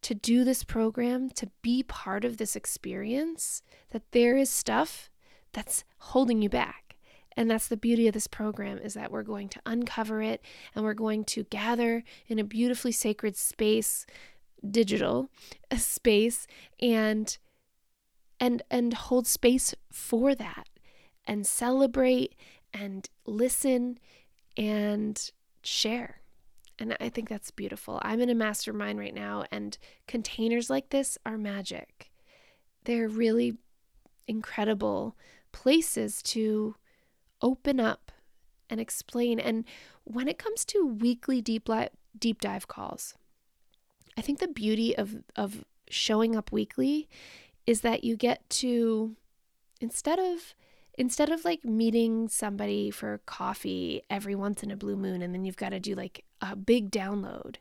to 0.00 0.14
do 0.14 0.42
this 0.42 0.64
program, 0.64 1.28
to 1.32 1.50
be 1.60 1.82
part 1.82 2.24
of 2.24 2.38
this 2.38 2.56
experience, 2.56 3.62
that 3.90 4.10
there 4.12 4.38
is 4.38 4.48
stuff 4.48 5.10
that's 5.52 5.84
holding 5.98 6.40
you 6.40 6.48
back. 6.48 6.96
And 7.36 7.50
that's 7.50 7.68
the 7.68 7.76
beauty 7.76 8.08
of 8.08 8.14
this 8.14 8.26
program 8.26 8.78
is 8.78 8.94
that 8.94 9.12
we're 9.12 9.22
going 9.22 9.50
to 9.50 9.60
uncover 9.66 10.22
it 10.22 10.40
and 10.74 10.82
we're 10.82 10.94
going 10.94 11.24
to 11.24 11.44
gather 11.44 12.04
in 12.26 12.38
a 12.38 12.44
beautifully 12.44 12.92
sacred 12.92 13.36
space, 13.36 14.06
digital 14.70 15.28
space 15.76 16.46
and 16.80 17.38
and 18.40 18.62
and 18.70 18.94
hold 18.94 19.26
space 19.26 19.74
for 19.90 20.34
that 20.34 20.68
and 21.26 21.46
celebrate 21.46 22.34
and 22.72 23.08
listen 23.26 23.98
and 24.56 25.30
share. 25.62 26.20
And 26.78 26.96
I 27.00 27.08
think 27.08 27.28
that's 27.28 27.50
beautiful. 27.52 28.00
I'm 28.02 28.20
in 28.20 28.30
a 28.30 28.34
mastermind 28.34 28.98
right 28.98 29.14
now, 29.14 29.44
and 29.52 29.78
containers 30.08 30.68
like 30.68 30.90
this 30.90 31.16
are 31.24 31.38
magic. 31.38 32.10
They're 32.84 33.08
really 33.08 33.54
incredible 34.26 35.16
places 35.52 36.20
to 36.22 36.74
open 37.40 37.78
up 37.78 38.10
and 38.68 38.80
explain. 38.80 39.38
And 39.38 39.64
when 40.02 40.26
it 40.26 40.38
comes 40.38 40.64
to 40.66 40.84
weekly 40.84 41.40
deep 41.40 41.68
li- 41.68 41.90
deep 42.18 42.40
dive 42.40 42.66
calls, 42.66 43.14
I 44.16 44.20
think 44.20 44.38
the 44.38 44.48
beauty 44.48 44.96
of 44.96 45.22
of 45.36 45.64
showing 45.88 46.34
up 46.36 46.52
weekly 46.52 47.08
is 47.66 47.82
that 47.82 48.04
you 48.04 48.16
get 48.16 48.48
to 48.48 49.16
instead 49.80 50.18
of 50.18 50.54
instead 50.96 51.30
of 51.30 51.44
like 51.44 51.64
meeting 51.64 52.28
somebody 52.28 52.90
for 52.90 53.20
coffee 53.26 54.02
every 54.08 54.34
once 54.34 54.62
in 54.62 54.70
a 54.70 54.76
blue 54.76 54.96
moon 54.96 55.22
and 55.22 55.34
then 55.34 55.44
you've 55.44 55.56
got 55.56 55.70
to 55.70 55.80
do 55.80 55.94
like 55.94 56.24
a 56.40 56.54
big 56.54 56.90
download 56.90 57.56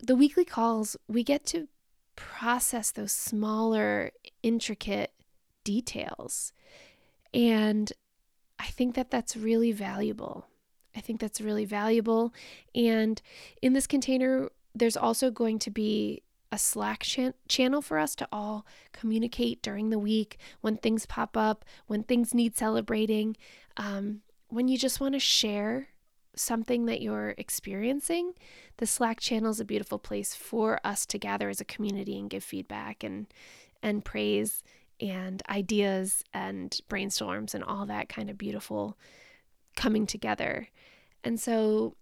the 0.00 0.16
weekly 0.16 0.44
calls 0.44 0.96
we 1.08 1.24
get 1.24 1.44
to 1.44 1.68
process 2.14 2.90
those 2.90 3.12
smaller 3.12 4.12
intricate 4.42 5.12
details 5.64 6.52
and 7.34 7.92
I 8.62 8.66
think 8.66 8.94
that 8.94 9.10
that's 9.10 9.36
really 9.36 9.72
valuable. 9.72 10.46
I 10.94 11.00
think 11.00 11.20
that's 11.20 11.40
really 11.40 11.64
valuable. 11.64 12.32
And 12.74 13.20
in 13.60 13.72
this 13.72 13.88
container, 13.88 14.50
there's 14.74 14.96
also 14.96 15.30
going 15.30 15.58
to 15.60 15.70
be 15.70 16.22
a 16.50 16.58
Slack 16.58 17.06
channel 17.48 17.80
for 17.80 17.98
us 17.98 18.14
to 18.16 18.28
all 18.30 18.66
communicate 18.92 19.62
during 19.62 19.88
the 19.88 19.98
week 19.98 20.38
when 20.60 20.76
things 20.76 21.06
pop 21.06 21.36
up, 21.36 21.64
when 21.86 22.02
things 22.02 22.34
need 22.34 22.56
celebrating, 22.56 23.36
um, 23.78 24.20
when 24.48 24.68
you 24.68 24.76
just 24.76 25.00
want 25.00 25.14
to 25.14 25.18
share 25.20 25.88
something 26.36 26.86
that 26.86 27.00
you're 27.00 27.34
experiencing. 27.38 28.32
The 28.76 28.86
Slack 28.86 29.18
channel 29.20 29.50
is 29.50 29.60
a 29.60 29.64
beautiful 29.64 29.98
place 29.98 30.34
for 30.34 30.78
us 30.84 31.06
to 31.06 31.18
gather 31.18 31.48
as 31.48 31.60
a 31.60 31.66
community 31.66 32.18
and 32.18 32.30
give 32.30 32.44
feedback 32.44 33.02
and 33.02 33.26
and 33.82 34.04
praise 34.04 34.62
and 35.00 35.42
ideas 35.48 36.22
and 36.32 36.78
brainstorms 36.88 37.54
and 37.54 37.64
all 37.64 37.86
that 37.86 38.08
kind 38.08 38.30
of 38.30 38.38
beautiful 38.38 38.96
coming 39.74 40.06
together. 40.06 40.68
And 41.24 41.40
so 41.40 41.96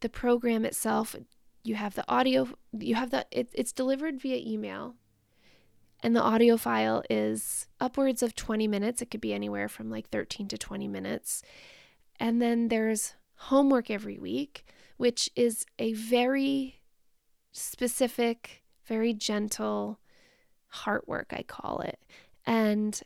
the 0.00 0.08
program 0.08 0.64
itself, 0.64 1.16
you 1.62 1.74
have 1.74 1.94
the 1.94 2.04
audio, 2.08 2.48
you 2.72 2.94
have 2.94 3.10
the, 3.10 3.26
it, 3.30 3.48
it's 3.52 3.72
delivered 3.72 4.20
via 4.20 4.36
email. 4.36 4.94
And 6.02 6.16
the 6.16 6.22
audio 6.22 6.56
file 6.56 7.02
is 7.10 7.68
upwards 7.78 8.22
of 8.22 8.34
20 8.34 8.66
minutes. 8.66 9.02
It 9.02 9.10
could 9.10 9.20
be 9.20 9.34
anywhere 9.34 9.68
from 9.68 9.90
like 9.90 10.08
13 10.08 10.48
to 10.48 10.56
20 10.56 10.88
minutes. 10.88 11.42
And 12.18 12.40
then 12.40 12.68
there's 12.68 13.14
homework 13.34 13.90
every 13.90 14.18
week, 14.18 14.64
which 14.96 15.28
is 15.36 15.66
a 15.78 15.92
very 15.92 16.80
specific, 17.52 18.62
very 18.86 19.12
gentle, 19.12 19.98
heart 20.68 21.06
work, 21.06 21.32
I 21.36 21.42
call 21.42 21.80
it. 21.80 21.98
And 22.46 22.98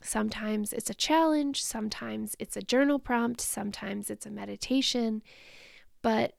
sometimes 0.00 0.72
it's 0.72 0.90
a 0.90 0.94
challenge, 0.94 1.64
sometimes 1.64 2.36
it's 2.38 2.56
a 2.56 2.62
journal 2.62 3.00
prompt, 3.00 3.40
sometimes 3.40 4.08
it's 4.08 4.26
a 4.26 4.30
meditation. 4.30 5.22
But 6.02 6.34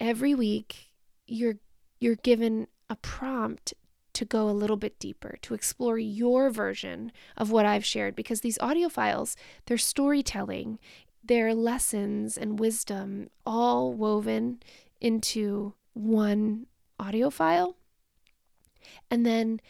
every 0.00 0.34
week 0.34 0.91
you're 1.26 1.56
you're 2.00 2.16
given 2.16 2.66
a 2.90 2.96
prompt 2.96 3.74
to 4.14 4.24
go 4.24 4.48
a 4.48 4.50
little 4.50 4.76
bit 4.76 4.98
deeper, 4.98 5.38
to 5.42 5.54
explore 5.54 5.98
your 5.98 6.50
version 6.50 7.12
of 7.36 7.50
what 7.50 7.64
I've 7.64 7.84
shared 7.84 8.14
because 8.14 8.40
these 8.40 8.58
audio 8.60 8.88
files, 8.88 9.36
they're 9.66 9.78
storytelling, 9.78 10.78
they're 11.24 11.54
lessons 11.54 12.36
and 12.36 12.58
wisdom 12.58 13.30
all 13.46 13.94
woven 13.94 14.60
into 15.00 15.74
one 15.94 16.66
audio 16.98 17.30
file. 17.30 17.76
And 19.10 19.24
then 19.24 19.60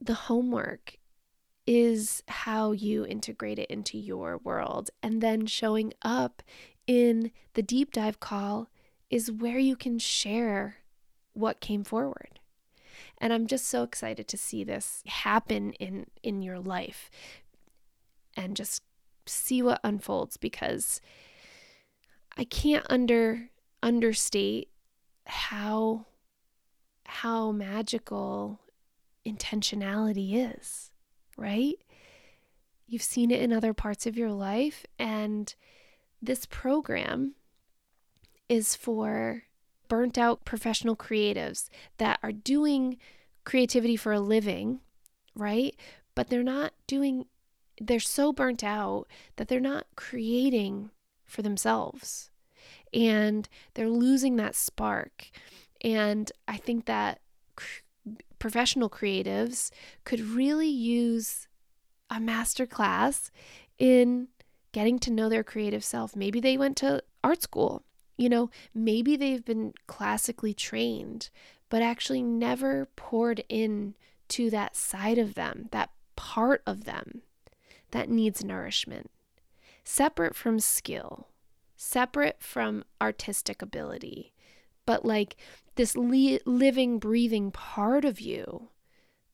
the 0.00 0.14
homework 0.14 0.98
is 1.66 2.22
how 2.28 2.72
you 2.72 3.06
integrate 3.06 3.58
it 3.58 3.70
into 3.70 3.98
your 3.98 4.38
world. 4.38 4.90
And 5.02 5.20
then 5.20 5.46
showing 5.46 5.92
up 6.02 6.42
in 6.86 7.30
the 7.54 7.62
deep 7.62 7.92
dive 7.92 8.20
call 8.20 8.68
is 9.10 9.30
where 9.30 9.58
you 9.58 9.76
can 9.76 9.98
share 9.98 10.76
what 11.32 11.60
came 11.60 11.84
forward. 11.84 12.40
And 13.18 13.32
I'm 13.32 13.46
just 13.46 13.66
so 13.68 13.82
excited 13.82 14.28
to 14.28 14.36
see 14.36 14.64
this 14.64 15.02
happen 15.06 15.72
in 15.74 16.06
in 16.22 16.42
your 16.42 16.58
life 16.58 17.10
and 18.36 18.56
just 18.56 18.82
see 19.26 19.62
what 19.62 19.80
unfolds 19.84 20.36
because 20.36 21.00
I 22.36 22.44
can't 22.44 22.86
under 22.88 23.50
understate 23.82 24.68
how 25.26 26.06
how 27.06 27.52
magical 27.52 28.60
intentionality 29.26 30.54
is, 30.56 30.90
right? 31.36 31.76
You've 32.86 33.02
seen 33.02 33.30
it 33.30 33.40
in 33.40 33.52
other 33.52 33.72
parts 33.72 34.06
of 34.06 34.16
your 34.16 34.32
life 34.32 34.84
and 34.98 35.54
this 36.20 36.46
program 36.46 37.34
is 38.54 38.76
for 38.76 39.42
burnt 39.88 40.16
out 40.16 40.44
professional 40.44 40.96
creatives 40.96 41.68
that 41.98 42.18
are 42.22 42.32
doing 42.32 42.96
creativity 43.44 43.96
for 43.96 44.12
a 44.12 44.20
living, 44.20 44.80
right? 45.34 45.74
But 46.14 46.28
they're 46.28 46.42
not 46.44 46.72
doing, 46.86 47.26
they're 47.80 48.00
so 48.00 48.32
burnt 48.32 48.62
out 48.62 49.06
that 49.36 49.48
they're 49.48 49.60
not 49.60 49.86
creating 49.96 50.90
for 51.24 51.42
themselves. 51.42 52.30
And 52.92 53.48
they're 53.74 53.90
losing 53.90 54.36
that 54.36 54.54
spark. 54.54 55.30
And 55.82 56.30
I 56.46 56.56
think 56.56 56.86
that 56.86 57.20
professional 58.38 58.88
creatives 58.88 59.70
could 60.04 60.20
really 60.20 60.68
use 60.68 61.48
a 62.08 62.20
master 62.20 62.66
class 62.66 63.32
in 63.78 64.28
getting 64.70 65.00
to 65.00 65.10
know 65.10 65.28
their 65.28 65.44
creative 65.44 65.82
self. 65.82 66.14
Maybe 66.14 66.40
they 66.40 66.56
went 66.56 66.76
to 66.78 67.02
art 67.24 67.42
school 67.42 67.82
you 68.16 68.28
know, 68.28 68.50
maybe 68.74 69.16
they've 69.16 69.44
been 69.44 69.74
classically 69.86 70.54
trained, 70.54 71.30
but 71.68 71.82
actually 71.82 72.22
never 72.22 72.88
poured 72.96 73.44
in 73.48 73.94
to 74.28 74.50
that 74.50 74.76
side 74.76 75.18
of 75.18 75.34
them, 75.34 75.68
that 75.72 75.90
part 76.16 76.62
of 76.66 76.84
them 76.84 77.22
that 77.90 78.08
needs 78.08 78.44
nourishment, 78.44 79.10
separate 79.82 80.34
from 80.34 80.58
skill, 80.60 81.28
separate 81.76 82.40
from 82.40 82.84
artistic 83.00 83.60
ability, 83.60 84.32
but 84.86 85.04
like 85.04 85.36
this 85.74 85.96
li- 85.96 86.40
living, 86.44 86.98
breathing 86.98 87.50
part 87.50 88.04
of 88.04 88.20
you 88.20 88.68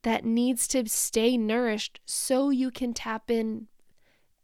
that 0.03 0.25
needs 0.25 0.67
to 0.69 0.89
stay 0.89 1.37
nourished 1.37 2.01
so 2.07 2.51
you 2.51 2.71
can 2.71 2.95
tap 2.95 3.31
in 3.31 3.67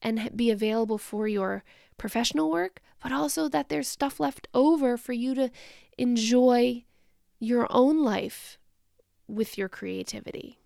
and 0.02 0.30
be 0.36 0.50
available 0.50 0.98
for 0.98 1.26
your 1.26 1.64
professional 1.98 2.50
work, 2.50 2.80
but 3.02 3.12
also 3.12 3.48
that 3.48 3.68
there's 3.68 3.88
stuff 3.88 4.20
left 4.20 4.48
over 4.54 4.96
for 4.96 5.12
you 5.12 5.34
to 5.34 5.50
enjoy 5.98 6.84
your 7.38 7.66
own 7.70 8.02
life 8.02 8.58
with 9.28 9.58
your 9.58 9.68
creativity, 9.68 10.58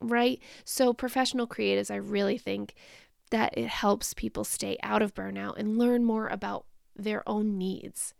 right? 0.00 0.40
So, 0.64 0.92
professional 0.92 1.46
creatives, 1.46 1.90
I 1.90 1.96
really 1.96 2.38
think 2.38 2.74
that 3.30 3.56
it 3.56 3.68
helps 3.68 4.14
people 4.14 4.44
stay 4.44 4.76
out 4.82 5.02
of 5.02 5.14
burnout 5.14 5.56
and 5.56 5.78
learn 5.78 6.04
more 6.04 6.28
about 6.28 6.66
their 6.96 7.26
own 7.28 7.56
needs. 7.56 8.14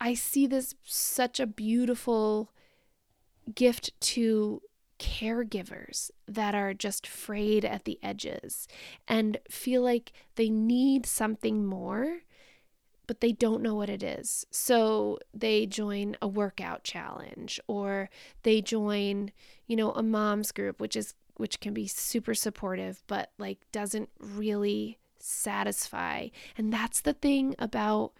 I 0.00 0.14
see 0.14 0.46
this 0.46 0.74
such 0.84 1.40
a 1.40 1.46
beautiful 1.46 2.52
gift 3.54 3.98
to 4.00 4.62
caregivers 4.98 6.10
that 6.26 6.54
are 6.54 6.74
just 6.74 7.06
frayed 7.06 7.64
at 7.64 7.84
the 7.84 7.98
edges 8.02 8.66
and 9.06 9.38
feel 9.50 9.82
like 9.82 10.12
they 10.34 10.50
need 10.50 11.06
something 11.06 11.64
more, 11.64 12.18
but 13.06 13.20
they 13.20 13.32
don't 13.32 13.62
know 13.62 13.74
what 13.74 13.88
it 13.88 14.02
is. 14.02 14.46
So 14.50 15.18
they 15.32 15.66
join 15.66 16.16
a 16.20 16.28
workout 16.28 16.84
challenge 16.84 17.60
or 17.66 18.10
they 18.42 18.60
join, 18.60 19.32
you 19.66 19.76
know, 19.76 19.92
a 19.92 20.02
mom's 20.02 20.52
group, 20.52 20.80
which 20.80 20.96
is 20.96 21.14
which 21.36 21.60
can 21.60 21.72
be 21.72 21.86
super 21.86 22.34
supportive, 22.34 23.02
but 23.06 23.30
like 23.38 23.58
doesn't 23.72 24.10
really 24.20 24.98
satisfy. 25.20 26.28
And 26.56 26.72
that's 26.72 27.00
the 27.00 27.12
thing 27.12 27.54
about 27.58 28.12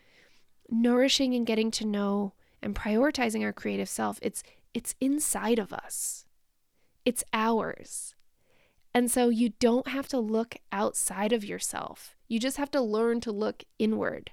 nourishing 0.70 1.35
and 1.35 1.46
getting 1.46 1.70
to 1.72 1.87
know 1.87 2.33
and 2.62 2.74
prioritizing 2.74 3.42
our 3.42 3.53
creative 3.53 3.88
self. 3.88 4.18
It's 4.22 4.42
it's 4.74 4.94
inside 5.00 5.59
of 5.59 5.72
us. 5.72 6.24
It's 7.09 7.25
ours. 7.33 8.14
And 8.92 9.11
so 9.11 9.31
you 9.31 9.55
don't 9.61 9.88
have 9.88 10.09
to 10.09 10.18
look 10.18 10.57
outside 10.71 11.33
of 11.33 11.42
yourself. 11.42 12.14
You 12.29 12.38
just 12.38 12.59
have 12.59 12.71
to 12.73 12.83
learn 12.83 13.23
to 13.23 13.33
look 13.33 13.64
inward. 13.79 14.31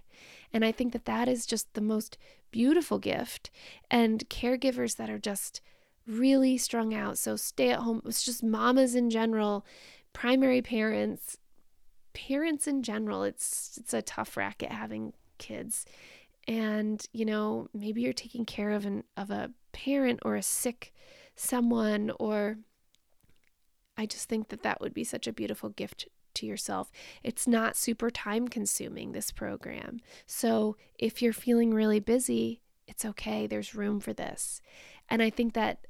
And 0.52 0.66
I 0.66 0.74
think 0.74 0.92
that 0.92 1.06
that 1.06 1.30
is 1.30 1.46
just 1.46 1.74
the 1.74 1.80
most 1.80 2.18
beautiful 2.52 3.00
gift. 3.00 3.50
And 3.90 4.28
caregivers 4.28 4.98
that 4.98 5.10
are 5.10 5.18
just 5.18 5.62
really 6.06 6.58
strung 6.58 6.94
out. 6.94 7.18
So 7.18 7.38
stay 7.38 7.70
at 7.70 7.80
home, 7.80 8.02
it's 8.04 8.24
just 8.24 8.44
mamas 8.44 8.94
in 8.94 9.10
general, 9.10 9.66
primary 10.12 10.62
parents, 10.62 11.38
parents 12.14 12.68
in 12.68 12.84
general. 12.84 13.24
It's 13.24 13.78
it's 13.78 13.94
a 13.94 14.02
tough 14.02 14.36
racket 14.36 14.74
having 14.74 15.14
kids. 15.38 15.86
And, 16.46 17.02
you 17.14 17.24
know, 17.24 17.70
maybe 17.74 18.02
you're 18.02 18.12
taking 18.12 18.44
care 18.44 18.72
of 18.72 18.86
an 18.86 19.06
of 19.16 19.32
a 19.32 19.52
parent 19.72 20.20
or 20.24 20.36
a 20.36 20.44
sick 20.44 20.92
someone 21.36 22.12
or 22.20 22.58
I 23.98 24.06
just 24.06 24.28
think 24.28 24.50
that 24.50 24.64
that 24.64 24.82
would 24.82 24.94
be 24.94 25.04
such 25.04 25.28
a 25.28 25.34
beautiful 25.34 25.70
gift 25.70 26.08
to 26.36 26.46
yourself. 26.46 26.92
It's 27.24 27.48
not 27.48 27.78
super 27.78 28.10
time 28.10 28.48
consuming, 28.48 29.12
this 29.12 29.32
program. 29.32 30.00
So 30.26 30.76
if 31.00 31.22
you're 31.22 31.34
feeling 31.34 31.74
really 31.74 32.00
busy, 32.00 32.62
it's 32.88 33.06
okay. 33.06 33.48
There's 33.48 33.74
room 33.74 34.00
for 34.00 34.14
this. 34.14 34.62
And 35.10 35.24
I 35.24 35.30
think 35.30 35.54
that 35.54 35.88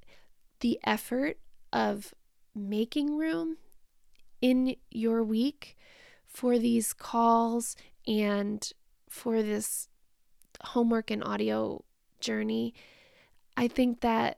the 0.59 0.79
effort 0.83 1.37
of 1.73 2.13
making 2.53 3.17
room 3.17 3.57
in 4.41 4.75
your 4.91 5.23
week 5.23 5.75
for 6.27 6.57
these 6.59 6.93
calls 6.93 7.75
and 8.07 8.71
for 9.09 9.41
this 9.41 9.89
homework 10.63 11.09
and 11.09 11.23
audio 11.23 11.83
journey, 12.19 12.73
I 13.57 13.67
think 13.67 14.01
that 14.01 14.37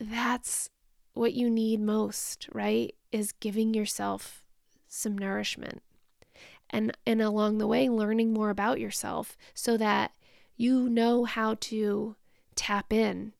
that's 0.00 0.70
what 1.12 1.34
you 1.34 1.50
need 1.50 1.80
most, 1.80 2.48
right? 2.52 2.94
Is 3.12 3.32
giving 3.32 3.74
yourself 3.74 4.44
some 4.88 5.16
nourishment. 5.16 5.82
And 6.70 6.96
and 7.06 7.20
along 7.20 7.58
the 7.58 7.66
way 7.66 7.88
learning 7.88 8.32
more 8.32 8.50
about 8.50 8.80
yourself 8.80 9.36
so 9.54 9.76
that 9.76 10.12
you 10.56 10.88
know 10.88 11.24
how 11.24 11.56
to 11.60 12.16
tap 12.54 12.92
in 12.92 13.32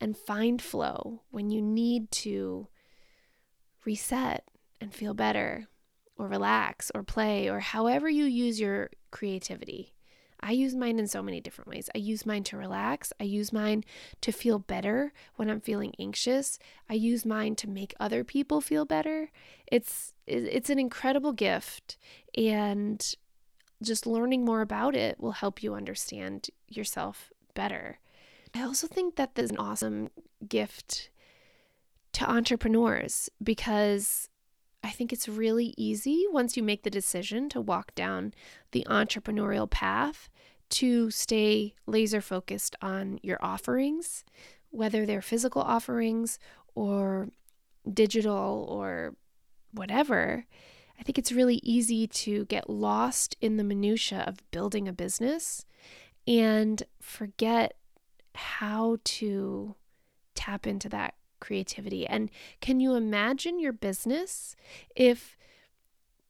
and 0.00 0.16
find 0.16 0.60
flow 0.60 1.22
when 1.30 1.50
you 1.50 1.62
need 1.62 2.10
to 2.10 2.66
reset 3.84 4.48
and 4.80 4.92
feel 4.92 5.14
better 5.14 5.68
or 6.16 6.26
relax 6.26 6.90
or 6.94 7.02
play 7.02 7.48
or 7.48 7.60
however 7.60 8.08
you 8.08 8.24
use 8.24 8.58
your 8.58 8.90
creativity. 9.10 9.92
I 10.42 10.52
use 10.52 10.74
mine 10.74 10.98
in 10.98 11.06
so 11.06 11.22
many 11.22 11.40
different 11.40 11.68
ways. 11.70 11.88
I 11.94 11.98
use 11.98 12.26
mine 12.26 12.42
to 12.44 12.56
relax. 12.56 13.12
I 13.20 13.24
use 13.24 13.52
mine 13.52 13.84
to 14.22 14.32
feel 14.32 14.58
better 14.58 15.12
when 15.36 15.48
I'm 15.48 15.60
feeling 15.60 15.94
anxious. 15.98 16.58
I 16.90 16.94
use 16.94 17.24
mine 17.24 17.54
to 17.56 17.68
make 17.68 17.94
other 18.00 18.24
people 18.24 18.60
feel 18.60 18.84
better. 18.84 19.30
It's 19.66 20.12
it's 20.26 20.70
an 20.70 20.78
incredible 20.78 21.32
gift 21.32 21.96
and 22.36 23.14
just 23.82 24.06
learning 24.06 24.44
more 24.44 24.60
about 24.60 24.94
it 24.94 25.18
will 25.18 25.32
help 25.32 25.62
you 25.62 25.74
understand 25.74 26.50
yourself 26.68 27.32
better. 27.54 27.98
I 28.54 28.62
also 28.62 28.86
think 28.86 29.16
that 29.16 29.34
this 29.34 29.46
is 29.46 29.50
an 29.50 29.58
awesome 29.58 30.10
gift 30.46 31.10
to 32.12 32.30
entrepreneurs 32.30 33.30
because 33.42 34.28
I 34.84 34.90
think 34.90 35.12
it's 35.12 35.28
really 35.28 35.74
easy 35.76 36.24
once 36.30 36.56
you 36.56 36.62
make 36.62 36.82
the 36.82 36.90
decision 36.90 37.48
to 37.50 37.60
walk 37.60 37.94
down 37.94 38.34
the 38.72 38.86
entrepreneurial 38.88 39.70
path 39.70 40.28
to 40.72 41.10
stay 41.10 41.74
laser 41.86 42.20
focused 42.20 42.76
on 42.80 43.18
your 43.22 43.38
offerings, 43.42 44.24
whether 44.70 45.04
they're 45.04 45.22
physical 45.22 45.62
offerings 45.62 46.38
or 46.74 47.28
digital 47.92 48.66
or 48.68 49.14
whatever. 49.72 50.46
I 50.98 51.02
think 51.02 51.18
it's 51.18 51.32
really 51.32 51.60
easy 51.62 52.06
to 52.06 52.46
get 52.46 52.70
lost 52.70 53.36
in 53.40 53.56
the 53.56 53.64
minutia 53.64 54.24
of 54.26 54.50
building 54.50 54.88
a 54.88 54.92
business 54.92 55.66
and 56.26 56.82
forget 57.00 57.74
how 58.34 58.96
to 59.04 59.74
tap 60.34 60.66
into 60.66 60.88
that 60.88 61.14
creativity. 61.40 62.06
And 62.06 62.30
can 62.60 62.80
you 62.80 62.94
imagine 62.94 63.58
your 63.58 63.72
business 63.72 64.56
if 64.96 65.36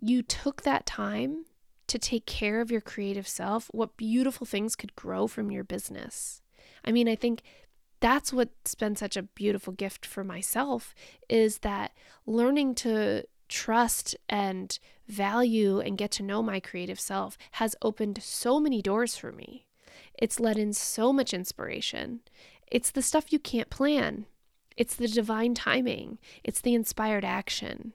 you 0.01 0.23
took 0.23 0.63
that 0.63 0.85
time 0.85 1.45
to 1.93 1.99
take 1.99 2.25
care 2.25 2.63
of 2.63 2.71
your 2.71 2.81
creative 2.81 3.29
self? 3.29 3.69
What 3.73 3.99
beautiful 3.99 4.47
things 4.47 4.75
could 4.75 4.97
grow 4.97 5.27
from 5.27 5.51
your 5.51 5.63
business? 5.63 6.41
I 6.87 6.91
mean, 6.91 7.07
I 7.07 7.15
think 7.15 7.43
that's 8.01 8.33
what's 8.33 8.75
been 8.75 8.97
such 8.97 9.15
a 9.15 9.23
beautiful 9.23 9.75
gift 9.75 10.07
for 10.07 10.25
myself 10.25 10.95
is 11.29 11.59
that 11.59 11.93
learning 12.25 12.77
to 12.77 13.25
trust 13.49 14.17
and 14.27 14.79
value 15.07 15.81
and 15.81 15.99
get 15.99 16.11
to 16.13 16.23
know 16.23 16.43
my 16.43 16.61
creative 16.61 16.99
self 16.99 17.37
has 17.53 17.77
opened 17.83 18.23
so 18.23 18.59
many 18.59 18.81
doors 18.81 19.15
for 19.15 19.31
me. 19.31 19.67
It's 20.19 20.41
let 20.41 20.57
in 20.57 20.73
so 20.73 21.13
much 21.13 21.35
inspiration. 21.35 22.21
It's 22.67 22.91
the 22.91 23.03
stuff 23.03 23.35
you 23.35 23.39
can't 23.39 23.69
plan. 23.69 24.25
It's 24.79 24.97
the 24.97 25.09
divine 25.09 25.53
timing. 25.53 26.19
It's 26.43 26.63
the 26.63 26.75
inspired 26.75 27.25
action. 27.25 27.93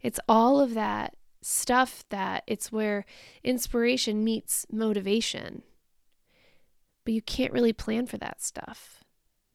It's 0.00 0.20
all 0.26 0.58
of 0.58 0.72
that 0.72 1.16
stuff 1.46 2.04
that 2.08 2.42
it's 2.48 2.72
where 2.72 3.04
inspiration 3.44 4.24
meets 4.24 4.66
motivation. 4.70 5.62
But 7.04 7.14
you 7.14 7.22
can't 7.22 7.52
really 7.52 7.72
plan 7.72 8.06
for 8.06 8.18
that 8.18 8.42
stuff. 8.42 9.04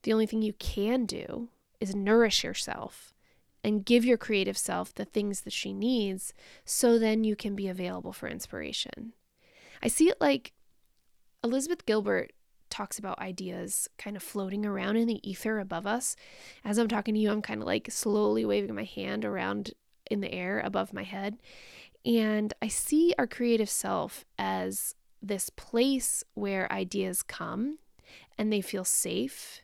The 0.02 0.12
only 0.12 0.24
thing 0.24 0.40
you 0.40 0.54
can 0.54 1.04
do 1.04 1.50
is 1.80 1.94
nourish 1.94 2.44
yourself 2.44 3.12
and 3.62 3.84
give 3.84 4.06
your 4.06 4.16
creative 4.16 4.56
self 4.56 4.94
the 4.94 5.04
things 5.04 5.42
that 5.42 5.52
she 5.52 5.74
needs 5.74 6.32
so 6.64 6.98
then 6.98 7.24
you 7.24 7.36
can 7.36 7.54
be 7.54 7.68
available 7.68 8.14
for 8.14 8.26
inspiration. 8.26 9.12
I 9.82 9.88
see 9.88 10.08
it 10.08 10.18
like 10.18 10.54
Elizabeth 11.44 11.84
Gilbert 11.84 12.32
talks 12.70 12.98
about 12.98 13.18
ideas 13.18 13.86
kind 13.98 14.16
of 14.16 14.22
floating 14.22 14.64
around 14.64 14.96
in 14.96 15.06
the 15.06 15.28
ether 15.28 15.58
above 15.58 15.86
us. 15.86 16.16
As 16.64 16.78
I'm 16.78 16.88
talking 16.88 17.12
to 17.12 17.20
you, 17.20 17.30
I'm 17.30 17.42
kind 17.42 17.60
of 17.60 17.66
like 17.66 17.90
slowly 17.90 18.46
waving 18.46 18.74
my 18.74 18.84
hand 18.84 19.26
around 19.26 19.72
in 20.12 20.20
the 20.20 20.32
air 20.32 20.60
above 20.60 20.92
my 20.92 21.02
head. 21.02 21.38
And 22.04 22.52
I 22.60 22.68
see 22.68 23.14
our 23.18 23.26
creative 23.26 23.70
self 23.70 24.24
as 24.38 24.94
this 25.20 25.50
place 25.50 26.24
where 26.34 26.70
ideas 26.72 27.22
come 27.22 27.78
and 28.36 28.52
they 28.52 28.60
feel 28.60 28.84
safe. 28.84 29.62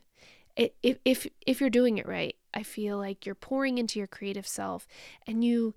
If, 0.56 0.98
if, 1.04 1.26
if 1.46 1.60
you're 1.60 1.70
doing 1.70 1.98
it 1.98 2.06
right, 2.06 2.36
I 2.54 2.62
feel 2.62 2.96
like 2.96 3.26
you're 3.26 3.34
pouring 3.34 3.78
into 3.78 3.98
your 3.98 4.08
creative 4.08 4.46
self 4.46 4.86
and 5.26 5.44
you 5.44 5.74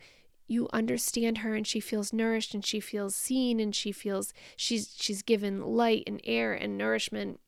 you 0.47 0.67
understand 0.73 1.37
her 1.39 1.55
and 1.55 1.65
she 1.65 1.79
feels 1.79 2.11
nourished 2.11 2.53
and 2.53 2.65
she 2.65 2.81
feels 2.81 3.15
seen 3.15 3.61
and 3.61 3.73
she 3.73 3.93
feels 3.93 4.33
she's 4.57 4.93
she's 4.99 5.21
given 5.21 5.61
light 5.61 6.03
and 6.05 6.19
air 6.25 6.53
and 6.53 6.77
nourishment 6.77 7.39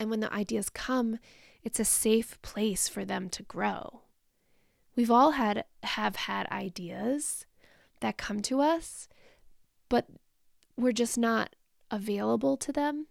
and 0.00 0.10
when 0.10 0.18
the 0.18 0.32
ideas 0.34 0.68
come 0.68 1.20
it's 1.62 1.78
a 1.78 1.84
safe 1.84 2.40
place 2.42 2.88
for 2.88 3.04
them 3.04 3.28
to 3.28 3.44
grow 3.44 4.00
we've 4.98 5.10
all 5.10 5.30
had 5.30 5.64
have 5.82 6.16
had 6.16 6.46
ideas 6.50 7.46
that 8.00 8.18
come 8.18 8.40
to 8.40 8.60
us 8.60 9.08
but 9.88 10.06
we're 10.76 10.92
just 10.92 11.16
not 11.16 11.56
available 11.90 12.56
to 12.56 12.70
them 12.72 13.06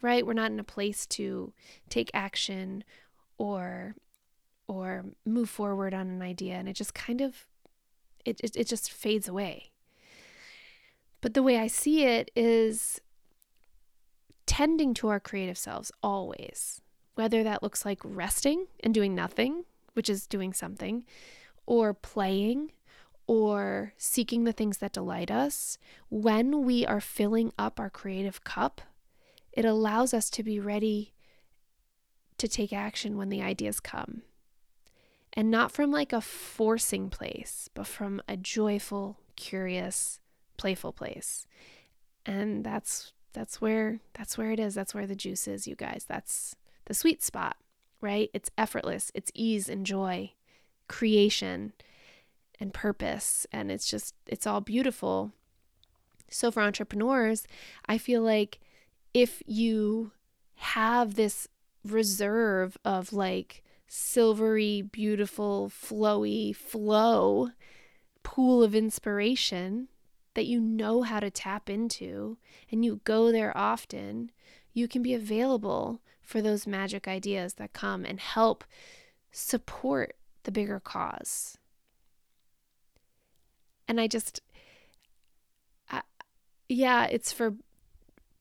right 0.00 0.24
we're 0.24 0.32
not 0.32 0.52
in 0.52 0.60
a 0.60 0.64
place 0.64 1.04
to 1.06 1.52
take 1.88 2.10
action 2.14 2.84
or 3.38 3.96
or 4.68 5.04
move 5.26 5.50
forward 5.50 5.92
on 5.92 6.06
an 6.06 6.22
idea 6.22 6.54
and 6.54 6.68
it 6.68 6.74
just 6.74 6.94
kind 6.94 7.20
of 7.20 7.46
it, 8.24 8.40
it, 8.42 8.56
it 8.56 8.66
just 8.66 8.90
fades 8.90 9.28
away. 9.28 9.70
But 11.20 11.34
the 11.34 11.42
way 11.42 11.58
I 11.58 11.66
see 11.66 12.04
it 12.04 12.30
is 12.34 13.00
tending 14.46 14.94
to 14.94 15.08
our 15.08 15.20
creative 15.20 15.56
selves 15.56 15.90
always, 16.02 16.80
whether 17.14 17.42
that 17.42 17.62
looks 17.62 17.84
like 17.84 18.00
resting 18.02 18.66
and 18.80 18.92
doing 18.92 19.14
nothing, 19.14 19.64
which 19.94 20.10
is 20.10 20.26
doing 20.26 20.52
something, 20.52 21.04
or 21.66 21.94
playing, 21.94 22.72
or 23.26 23.94
seeking 23.96 24.44
the 24.44 24.52
things 24.52 24.78
that 24.78 24.92
delight 24.92 25.30
us. 25.30 25.78
When 26.10 26.64
we 26.64 26.84
are 26.84 27.00
filling 27.00 27.52
up 27.58 27.80
our 27.80 27.90
creative 27.90 28.44
cup, 28.44 28.80
it 29.52 29.64
allows 29.64 30.12
us 30.12 30.28
to 30.30 30.42
be 30.42 30.60
ready 30.60 31.14
to 32.38 32.48
take 32.48 32.72
action 32.72 33.16
when 33.16 33.28
the 33.28 33.40
ideas 33.40 33.80
come 33.80 34.22
and 35.34 35.50
not 35.50 35.72
from 35.72 35.90
like 35.90 36.12
a 36.12 36.20
forcing 36.20 37.10
place, 37.10 37.68
but 37.74 37.86
from 37.86 38.22
a 38.28 38.36
joyful, 38.36 39.18
curious, 39.36 40.20
playful 40.56 40.92
place. 40.92 41.46
And 42.24 42.64
that's 42.64 43.12
that's 43.32 43.60
where 43.60 44.00
that's 44.14 44.38
where 44.38 44.52
it 44.52 44.60
is. 44.60 44.74
That's 44.74 44.94
where 44.94 45.06
the 45.06 45.16
juice 45.16 45.46
is, 45.48 45.66
you 45.66 45.74
guys. 45.74 46.06
That's 46.08 46.54
the 46.86 46.94
sweet 46.94 47.22
spot, 47.22 47.56
right? 48.04 48.28
It's 48.34 48.50
effortless. 48.58 49.10
It's 49.14 49.32
ease 49.34 49.68
and 49.68 49.86
joy, 49.86 50.32
creation 50.88 51.72
and 52.60 52.72
purpose, 52.72 53.46
and 53.50 53.72
it's 53.72 53.90
just 53.90 54.14
it's 54.26 54.46
all 54.46 54.60
beautiful. 54.60 55.32
So 56.28 56.50
for 56.50 56.60
entrepreneurs, 56.62 57.46
I 57.86 57.96
feel 57.96 58.20
like 58.22 58.60
if 59.14 59.42
you 59.46 60.12
have 60.56 61.14
this 61.14 61.48
reserve 61.82 62.76
of 62.84 63.12
like 63.12 63.64
silvery, 63.86 64.82
beautiful, 64.82 65.70
flowy 65.70 66.54
flow 66.54 67.50
pool 68.22 68.62
of 68.62 68.74
inspiration 68.74 69.88
that 70.34 70.46
you 70.46 70.60
know 70.60 71.02
how 71.02 71.20
to 71.20 71.30
tap 71.30 71.70
into 71.70 72.36
and 72.70 72.84
you 72.84 73.00
go 73.04 73.32
there 73.32 73.56
often, 73.56 74.30
you 74.72 74.88
can 74.88 75.02
be 75.02 75.14
available 75.14 76.00
for 76.24 76.40
those 76.40 76.66
magic 76.66 77.06
ideas 77.06 77.54
that 77.54 77.72
come 77.72 78.04
and 78.04 78.18
help 78.18 78.64
support 79.30 80.16
the 80.44 80.52
bigger 80.52 80.80
cause. 80.80 81.58
And 83.86 84.00
I 84.00 84.06
just, 84.06 84.40
I, 85.90 86.02
yeah, 86.68 87.04
it's 87.04 87.32
for 87.32 87.54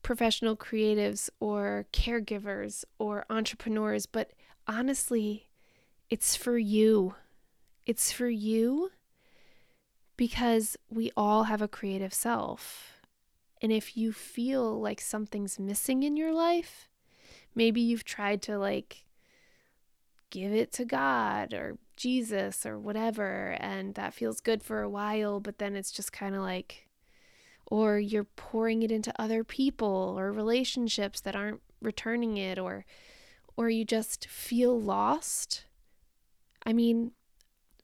professional 0.02 0.56
creatives 0.56 1.30
or 1.40 1.86
caregivers 1.94 2.86
or 3.00 3.26
entrepreneurs, 3.30 4.06
but 4.06 4.32
honestly, 4.68 5.48
it's 6.10 6.36
for 6.36 6.58
you. 6.58 7.16
It's 7.86 8.12
for 8.12 8.30
you 8.30 8.92
because 10.16 10.78
we 10.90 11.12
all 11.18 11.44
have 11.44 11.62
a 11.62 11.68
creative 11.68 12.14
self. 12.14 12.94
And 13.62 13.72
if 13.72 13.98
you 13.98 14.12
feel 14.12 14.80
like 14.80 15.02
something's 15.02 15.58
missing 15.58 16.04
in 16.04 16.18
your 16.18 16.34
life, 16.34 16.90
maybe 17.56 17.82
you've 17.82 18.04
tried 18.04 18.42
to 18.44 18.58
like 18.58 19.06
give 20.30 20.52
it 20.52 20.72
to 20.74 20.86
God 20.86 21.54
or 21.54 21.78
Jesus 21.96 22.66
or 22.66 22.80
whatever, 22.80 23.56
and 23.60 23.96
that 23.96 24.14
feels 24.14 24.42
good 24.42 24.64
for 24.64 24.82
a 24.82 24.90
while, 24.90 25.40
but 25.40 25.60
then 25.60 25.76
it's 25.76 25.92
just 25.92 26.12
kind 26.12 26.36
of 26.36 26.42
like, 26.42 26.88
or 27.68 28.00
you're 28.00 28.24
pouring 28.24 28.84
it 28.84 28.92
into 28.92 29.14
other 29.20 29.44
people 29.44 30.16
or 30.18 30.32
relationships 30.32 31.22
that 31.22 31.36
aren't 31.36 31.62
returning 31.82 32.38
it, 32.38 32.58
or 32.58 32.86
or 33.56 33.70
you 33.70 33.86
just 33.86 34.28
feel 34.28 34.80
lost. 34.80 35.66
I 36.66 36.74
mean, 36.74 37.12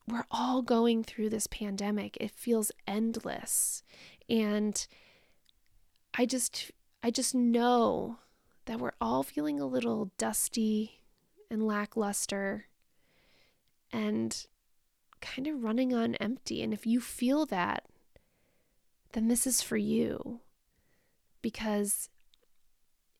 we're 0.08 0.26
all 0.30 0.62
going 0.62 1.04
through 1.04 1.30
this 1.30 1.46
pandemic. 1.46 2.16
It 2.20 2.30
feels 2.30 2.72
endless. 2.86 3.82
And 4.28 4.86
I 6.16 6.26
just 6.26 6.72
I 7.02 7.10
just 7.10 7.34
know 7.34 8.18
that 8.70 8.78
we're 8.78 8.92
all 9.00 9.24
feeling 9.24 9.58
a 9.58 9.66
little 9.66 10.12
dusty 10.16 11.00
and 11.50 11.66
lackluster 11.66 12.66
and 13.92 14.46
kind 15.20 15.48
of 15.48 15.64
running 15.64 15.92
on 15.92 16.14
empty. 16.14 16.62
And 16.62 16.72
if 16.72 16.86
you 16.86 17.00
feel 17.00 17.46
that, 17.46 17.82
then 19.10 19.26
this 19.26 19.44
is 19.44 19.60
for 19.60 19.76
you 19.76 20.38
because 21.42 22.10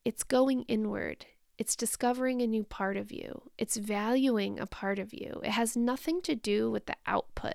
it's 0.05 0.23
going 0.23 0.63
inward. 0.69 1.27
It's 1.59 1.75
discovering 1.75 2.41
a 2.41 2.47
new 2.47 2.63
part 2.63 2.97
of 2.97 3.11
you. 3.11 3.51
It's 3.59 3.77
valuing 3.77 4.61
a 4.61 4.67
part 4.67 5.01
of 5.01 5.13
you. 5.13 5.41
It 5.43 5.51
has 5.51 5.77
nothing 5.77 6.23
to 6.23 6.37
do 6.37 6.71
with 6.71 6.87
the 6.87 6.95
output. 7.07 7.55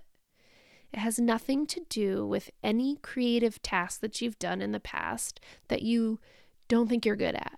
It 0.91 0.99
has 0.99 1.17
nothing 1.17 1.65
to 1.67 1.79
do 1.87 2.27
with 2.27 2.51
any 2.61 2.97
creative 2.97 3.61
task 3.61 4.01
that 4.01 4.21
you've 4.21 4.37
done 4.37 4.61
in 4.61 4.73
the 4.73 4.81
past 4.81 5.39
that 5.69 5.81
you 5.81 6.19
don't 6.67 6.89
think 6.89 7.05
you're 7.05 7.15
good 7.15 7.35
at. 7.35 7.57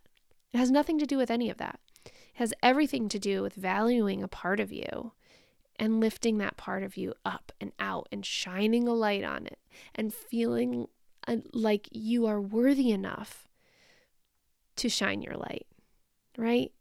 It 0.54 0.58
has 0.58 0.72
nothing 0.72 0.98
to 1.00 1.06
do 1.06 1.18
with 1.18 1.32
any 1.32 1.50
of 1.50 1.58
that. 1.58 1.80
It 2.06 2.14
has 2.36 2.54
everything 2.64 3.10
to 3.10 3.20
do 3.20 3.42
with 3.42 3.54
valuing 3.54 4.24
a 4.24 4.28
part 4.28 4.60
of 4.60 4.72
you 4.72 5.14
and 5.78 6.00
lifting 6.00 6.38
that 6.38 6.58
part 6.58 6.84
of 6.84 6.98
you 6.98 7.14
up 7.24 7.52
and 7.62 7.72
out 7.80 8.08
and 8.12 8.26
shining 8.26 8.88
a 8.88 8.94
light 8.94 9.24
on 9.24 9.46
it 9.46 9.60
and 9.94 10.14
feeling 10.14 10.88
uh, 11.28 11.38
like 11.54 11.88
you 11.92 12.26
are 12.26 12.42
worthy 12.42 12.92
enough 12.92 13.48
to 14.78 14.90
shine 14.90 15.22
your 15.22 15.36
light 15.36 15.68
right? 16.38 16.72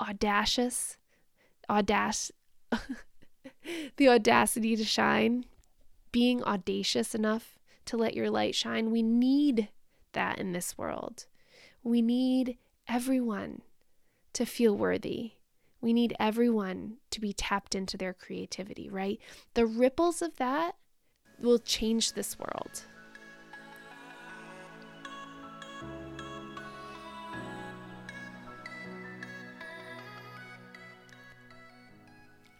Audacious, 0.00 0.96
audacious, 1.70 2.32
the 3.96 4.08
audacity 4.08 4.74
to 4.74 4.84
shine, 4.84 5.44
being 6.10 6.42
audacious 6.42 7.14
enough 7.14 7.58
to 7.84 7.96
let 7.96 8.14
your 8.14 8.30
light 8.30 8.54
shine. 8.54 8.90
We 8.90 9.02
need 9.02 9.68
that 10.12 10.38
in 10.38 10.52
this 10.52 10.76
world. 10.76 11.26
We 11.84 12.02
need 12.02 12.56
everyone 12.88 13.62
to 14.32 14.44
feel 14.44 14.76
worthy. 14.76 15.32
We 15.80 15.92
need 15.92 16.14
everyone 16.18 16.96
to 17.10 17.20
be 17.20 17.32
tapped 17.32 17.74
into 17.74 17.96
their 17.96 18.12
creativity, 18.12 18.88
right? 18.88 19.18
The 19.54 19.66
ripples 19.66 20.22
of 20.22 20.36
that 20.36 20.76
will 21.40 21.58
change 21.58 22.12
this 22.12 22.38
world. 22.38 22.84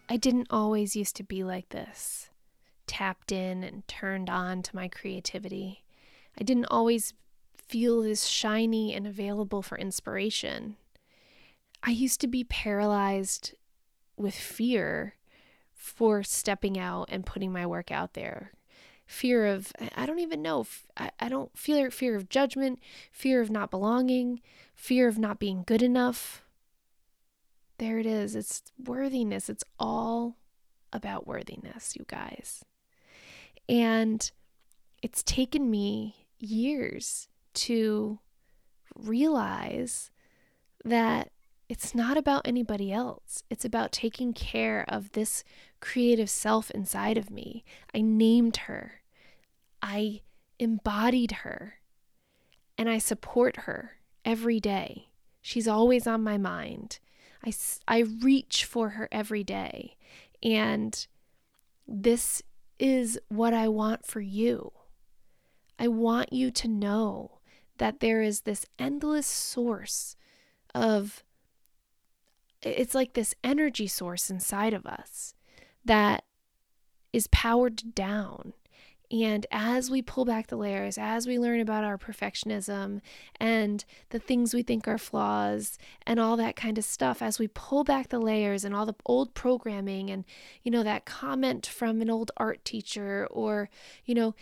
I 0.09 0.15
didn't 0.15 0.47
always 0.49 0.95
used 0.95 1.17
to 1.17 1.23
be 1.23 1.43
like 1.43 1.69
this, 1.69 2.29
tapped 2.85 3.31
in 3.31 3.63
and 3.63 3.85
turned 3.87 4.29
on 4.29 4.61
to 4.63 4.75
my 4.75 4.87
creativity. 4.87 5.83
I 6.39 6.43
didn't 6.43 6.67
always 6.71 7.13
feel 7.67 8.01
this 8.01 8.25
shiny 8.25 8.93
and 8.93 9.05
available 9.05 9.61
for 9.61 9.77
inspiration. 9.77 10.77
I 11.83 11.91
used 11.91 12.21
to 12.21 12.27
be 12.27 12.43
paralyzed 12.43 13.53
with 14.15 14.33
fear 14.33 15.15
for 15.73 16.23
stepping 16.23 16.79
out 16.79 17.09
and 17.11 17.25
putting 17.25 17.51
my 17.51 17.65
work 17.65 17.91
out 17.91 18.13
there. 18.13 18.51
Fear 19.05 19.45
of, 19.45 19.71
I 19.95 20.05
don't 20.05 20.19
even 20.19 20.41
know, 20.41 20.65
I 20.97 21.29
don't 21.29 21.55
feel 21.57 21.89
fear 21.91 22.15
of 22.15 22.29
judgment, 22.29 22.79
fear 23.11 23.41
of 23.41 23.49
not 23.49 23.71
belonging, 23.71 24.41
fear 24.75 25.07
of 25.07 25.17
not 25.17 25.39
being 25.39 25.63
good 25.65 25.81
enough. 25.81 26.43
There 27.77 27.99
it 27.99 28.05
is. 28.05 28.35
It's 28.35 28.63
worthiness. 28.83 29.49
It's 29.49 29.63
all 29.79 30.35
about 30.91 31.27
worthiness, 31.27 31.95
you 31.95 32.05
guys. 32.07 32.65
And 33.69 34.29
it's 35.01 35.23
taken 35.23 35.69
me 35.69 36.15
years 36.39 37.27
to 37.57 38.19
realize 38.95 40.11
that 40.83 41.31
it's 41.69 41.93
not 41.93 42.17
about 42.17 42.47
anybody 42.47 42.91
else. 42.93 43.43
It's 43.49 43.65
about 43.65 43.91
taking 43.91 44.33
care 44.33 44.85
of 44.87 45.11
this 45.11 45.43
creative 45.81 46.29
self 46.29 46.71
inside 46.71 47.17
of 47.17 47.29
me. 47.29 47.65
I 47.93 48.01
named 48.01 48.57
her, 48.67 49.01
I 49.81 50.21
embodied 50.59 51.31
her, 51.43 51.75
and 52.77 52.89
I 52.89 52.99
support 52.99 53.57
her 53.61 53.97
every 54.23 54.59
day. 54.59 55.09
She's 55.41 55.67
always 55.67 56.07
on 56.07 56.23
my 56.23 56.37
mind. 56.37 56.99
I, 57.45 57.53
I 57.87 57.99
reach 57.99 58.65
for 58.65 58.89
her 58.89 59.07
every 59.11 59.43
day. 59.43 59.97
And 60.43 61.07
this 61.87 62.41
is 62.79 63.19
what 63.29 63.53
I 63.53 63.67
want 63.67 64.05
for 64.05 64.19
you. 64.19 64.71
I 65.79 65.87
want 65.87 66.33
you 66.33 66.51
to 66.51 66.67
know 66.67 67.36
that 67.77 67.99
there 67.99 68.21
is 68.21 68.41
this 68.41 68.65
endless 68.79 69.27
source 69.27 70.15
of 70.73 71.23
it's 72.61 72.95
like 72.95 73.13
this 73.13 73.35
energy 73.43 73.87
source 73.87 74.29
inside 74.29 74.73
of 74.73 74.85
us 74.85 75.35
that 75.85 76.23
is 77.13 77.27
powered 77.27 77.95
down. 77.95 78.53
And 79.09 79.45
as 79.51 79.89
we 79.89 80.01
pull 80.01 80.25
back 80.25 80.47
the 80.47 80.57
layers, 80.57 80.97
as 80.97 81.27
we 81.27 81.39
learn 81.39 81.61
about 81.61 81.85
our 81.85 81.97
perfectionism 81.97 82.99
and 83.39 83.85
the 84.09 84.19
things 84.19 84.53
we 84.53 84.63
think 84.63 84.85
are 84.85 84.97
flaws 84.97 85.77
and 86.05 86.19
all 86.19 86.35
that 86.37 86.57
kind 86.57 86.77
of 86.77 86.83
stuff, 86.83 87.21
as 87.21 87.39
we 87.39 87.47
pull 87.47 87.85
back 87.85 88.09
the 88.09 88.19
layers 88.19 88.65
and 88.65 88.75
all 88.75 88.85
the 88.85 88.95
old 89.05 89.33
programming 89.33 90.09
and, 90.09 90.25
you 90.61 90.71
know, 90.71 90.83
that 90.83 91.05
comment 91.05 91.65
from 91.65 92.01
an 92.01 92.09
old 92.09 92.31
art 92.35 92.65
teacher 92.65 93.25
or, 93.31 93.69
you 94.03 94.13
know, 94.13 94.35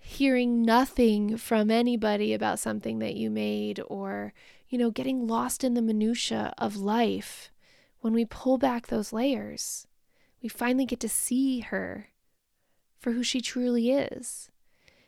hearing 0.00 0.62
nothing 0.62 1.36
from 1.36 1.70
anybody 1.70 2.34
about 2.34 2.58
something 2.58 2.98
that 2.98 3.14
you 3.14 3.30
made 3.30 3.80
or, 3.86 4.32
you 4.68 4.78
know, 4.78 4.90
getting 4.90 5.26
lost 5.26 5.62
in 5.62 5.74
the 5.74 5.82
minutia 5.82 6.52
of 6.58 6.76
life, 6.76 7.50
when 8.00 8.12
we 8.12 8.24
pull 8.24 8.58
back 8.58 8.86
those 8.86 9.12
layers, 9.12 9.86
we 10.42 10.48
finally 10.48 10.86
get 10.86 11.00
to 11.00 11.08
see 11.08 11.60
her 11.60 12.08
for 12.98 13.12
who 13.12 13.22
she 13.22 13.40
truly 13.40 13.90
is. 13.90 14.50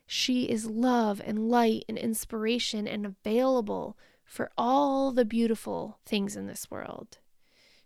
She 0.07 0.45
is 0.45 0.67
love 0.67 1.23
and 1.25 1.49
light 1.49 1.85
and 1.89 1.97
inspiration 1.97 2.87
and 2.87 3.07
available 3.07 3.97
for 4.25 4.51
all 4.59 5.11
the 5.11 5.25
beautiful 5.25 5.99
things 6.05 6.37
in 6.37 6.47
this 6.47 6.71
world. 6.71 7.19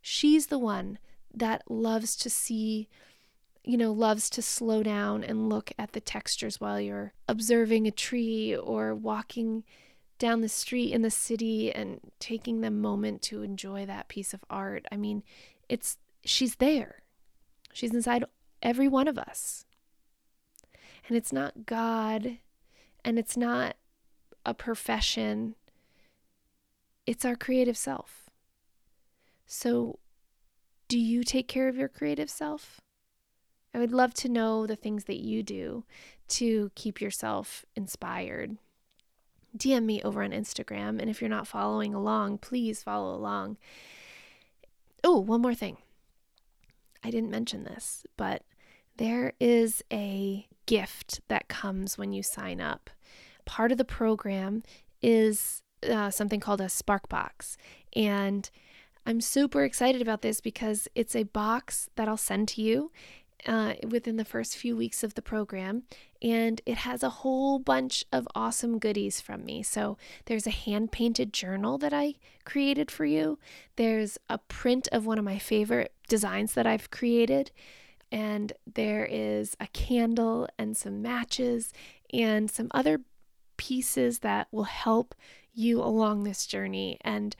She's 0.02 0.46
the 0.46 0.58
one 0.58 0.98
that 1.32 1.70
loves 1.70 2.16
to 2.16 2.30
see 2.30 2.88
you 3.66 3.76
know, 3.76 3.92
loves 3.92 4.30
to 4.30 4.40
slow 4.40 4.82
down 4.84 5.24
and 5.24 5.48
look 5.48 5.72
at 5.76 5.92
the 5.92 6.00
textures 6.00 6.60
while 6.60 6.80
you're 6.80 7.12
observing 7.28 7.86
a 7.86 7.90
tree 7.90 8.56
or 8.56 8.94
walking 8.94 9.64
down 10.18 10.40
the 10.40 10.48
street 10.48 10.92
in 10.92 11.02
the 11.02 11.10
city 11.10 11.72
and 11.72 12.00
taking 12.20 12.60
the 12.60 12.70
moment 12.70 13.22
to 13.22 13.42
enjoy 13.42 13.84
that 13.84 14.08
piece 14.08 14.32
of 14.32 14.44
art. 14.48 14.86
I 14.92 14.96
mean, 14.96 15.24
it's 15.68 15.98
she's 16.24 16.54
there. 16.56 17.02
She's 17.72 17.92
inside 17.92 18.24
every 18.62 18.86
one 18.86 19.08
of 19.08 19.18
us. 19.18 19.66
And 21.08 21.16
it's 21.16 21.32
not 21.32 21.66
God 21.66 22.38
and 23.04 23.18
it's 23.18 23.36
not 23.36 23.76
a 24.44 24.54
profession. 24.54 25.56
It's 27.04 27.24
our 27.24 27.36
creative 27.36 27.76
self. 27.76 28.30
So, 29.44 29.98
do 30.88 30.98
you 30.98 31.24
take 31.24 31.48
care 31.48 31.68
of 31.68 31.76
your 31.76 31.88
creative 31.88 32.30
self? 32.30 32.80
I 33.76 33.78
would 33.78 33.92
love 33.92 34.14
to 34.14 34.30
know 34.30 34.66
the 34.66 34.74
things 34.74 35.04
that 35.04 35.22
you 35.22 35.42
do 35.42 35.84
to 36.28 36.70
keep 36.74 36.98
yourself 36.98 37.66
inspired. 37.76 38.56
DM 39.54 39.84
me 39.84 40.00
over 40.00 40.22
on 40.22 40.30
Instagram. 40.30 40.98
And 40.98 41.10
if 41.10 41.20
you're 41.20 41.28
not 41.28 41.46
following 41.46 41.92
along, 41.92 42.38
please 42.38 42.82
follow 42.82 43.14
along. 43.14 43.58
Oh, 45.04 45.18
one 45.18 45.42
more 45.42 45.54
thing. 45.54 45.76
I 47.04 47.10
didn't 47.10 47.30
mention 47.30 47.64
this, 47.64 48.06
but 48.16 48.44
there 48.96 49.34
is 49.38 49.84
a 49.92 50.46
gift 50.64 51.20
that 51.28 51.48
comes 51.48 51.98
when 51.98 52.14
you 52.14 52.22
sign 52.22 52.62
up. 52.62 52.88
Part 53.44 53.72
of 53.72 53.76
the 53.76 53.84
program 53.84 54.62
is 55.02 55.60
uh, 55.86 56.08
something 56.08 56.40
called 56.40 56.62
a 56.62 56.70
Spark 56.70 57.10
Box. 57.10 57.58
And 57.94 58.48
I'm 59.04 59.20
super 59.20 59.64
excited 59.64 60.00
about 60.00 60.22
this 60.22 60.40
because 60.40 60.88
it's 60.94 61.14
a 61.14 61.24
box 61.24 61.90
that 61.96 62.08
I'll 62.08 62.16
send 62.16 62.48
to 62.48 62.62
you 62.62 62.90
uh, 63.46 63.74
within 63.88 64.16
the 64.16 64.24
first 64.24 64.56
few 64.56 64.76
weeks 64.76 65.02
of 65.02 65.14
the 65.14 65.22
program, 65.22 65.84
and 66.20 66.60
it 66.66 66.78
has 66.78 67.02
a 67.02 67.08
whole 67.08 67.58
bunch 67.58 68.04
of 68.12 68.26
awesome 68.34 68.78
goodies 68.78 69.20
from 69.20 69.44
me. 69.44 69.62
So, 69.62 69.96
there's 70.26 70.46
a 70.46 70.50
hand 70.50 70.92
painted 70.92 71.32
journal 71.32 71.78
that 71.78 71.92
I 71.92 72.14
created 72.44 72.90
for 72.90 73.04
you, 73.04 73.38
there's 73.76 74.18
a 74.28 74.38
print 74.38 74.88
of 74.92 75.06
one 75.06 75.18
of 75.18 75.24
my 75.24 75.38
favorite 75.38 75.92
designs 76.08 76.54
that 76.54 76.66
I've 76.66 76.90
created, 76.90 77.50
and 78.10 78.52
there 78.66 79.06
is 79.10 79.56
a 79.60 79.66
candle 79.68 80.48
and 80.58 80.76
some 80.76 81.02
matches 81.02 81.72
and 82.12 82.50
some 82.50 82.68
other 82.72 83.00
pieces 83.56 84.20
that 84.20 84.48
will 84.50 84.64
help 84.64 85.14
you 85.52 85.82
along 85.82 86.22
this 86.22 86.46
journey. 86.46 86.98
And 87.00 87.34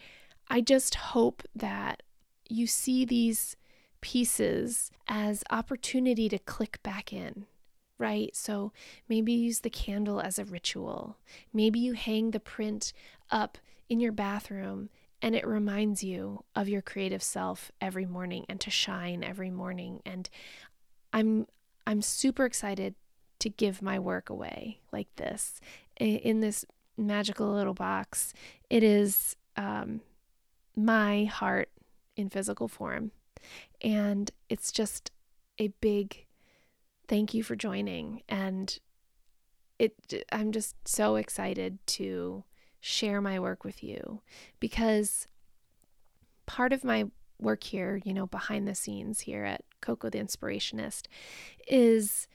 I 0.48 0.60
just 0.60 0.94
hope 0.94 1.42
that 1.54 2.02
you 2.48 2.66
see 2.66 3.04
these 3.04 3.56
pieces 4.06 4.92
as 5.08 5.42
opportunity 5.50 6.28
to 6.28 6.38
click 6.38 6.78
back 6.84 7.12
in 7.12 7.46
right? 7.98 8.36
So 8.36 8.72
maybe 9.08 9.32
use 9.32 9.60
the 9.60 9.70
candle 9.70 10.20
as 10.20 10.38
a 10.38 10.44
ritual. 10.44 11.16
Maybe 11.50 11.78
you 11.78 11.94
hang 11.94 12.30
the 12.30 12.38
print 12.38 12.92
up 13.30 13.56
in 13.88 14.00
your 14.00 14.12
bathroom 14.12 14.90
and 15.22 15.34
it 15.34 15.46
reminds 15.46 16.04
you 16.04 16.44
of 16.54 16.68
your 16.68 16.82
creative 16.82 17.22
self 17.22 17.72
every 17.80 18.04
morning 18.04 18.44
and 18.50 18.60
to 18.60 18.70
shine 18.70 19.24
every 19.24 19.50
morning. 19.50 20.02
And 20.04 20.28
I'm 21.10 21.46
I'm 21.86 22.02
super 22.02 22.44
excited 22.44 22.96
to 23.38 23.48
give 23.48 23.80
my 23.80 23.98
work 23.98 24.28
away 24.28 24.80
like 24.92 25.08
this 25.16 25.58
in 25.98 26.40
this 26.40 26.66
magical 26.98 27.50
little 27.50 27.72
box. 27.72 28.34
It 28.68 28.82
is 28.82 29.36
um, 29.56 30.02
my 30.76 31.24
heart 31.24 31.70
in 32.14 32.28
physical 32.28 32.68
form. 32.68 33.12
And 33.86 34.32
it's 34.48 34.72
just 34.72 35.12
a 35.60 35.68
big 35.80 36.26
thank 37.06 37.32
you 37.34 37.44
for 37.44 37.54
joining. 37.54 38.22
And 38.28 38.76
it 39.78 39.94
I'm 40.32 40.50
just 40.50 40.74
so 40.88 41.14
excited 41.14 41.78
to 41.86 42.42
share 42.80 43.20
my 43.20 43.38
work 43.38 43.62
with 43.62 43.84
you 43.84 44.22
because 44.58 45.28
part 46.46 46.72
of 46.72 46.82
my 46.82 47.04
work 47.38 47.62
here, 47.62 48.00
you 48.04 48.12
know, 48.12 48.26
behind 48.26 48.66
the 48.66 48.74
scenes 48.74 49.20
here 49.20 49.44
at 49.44 49.62
Coco 49.80 50.10
the 50.10 50.18
Inspirationist 50.18 51.02
is 51.68 52.26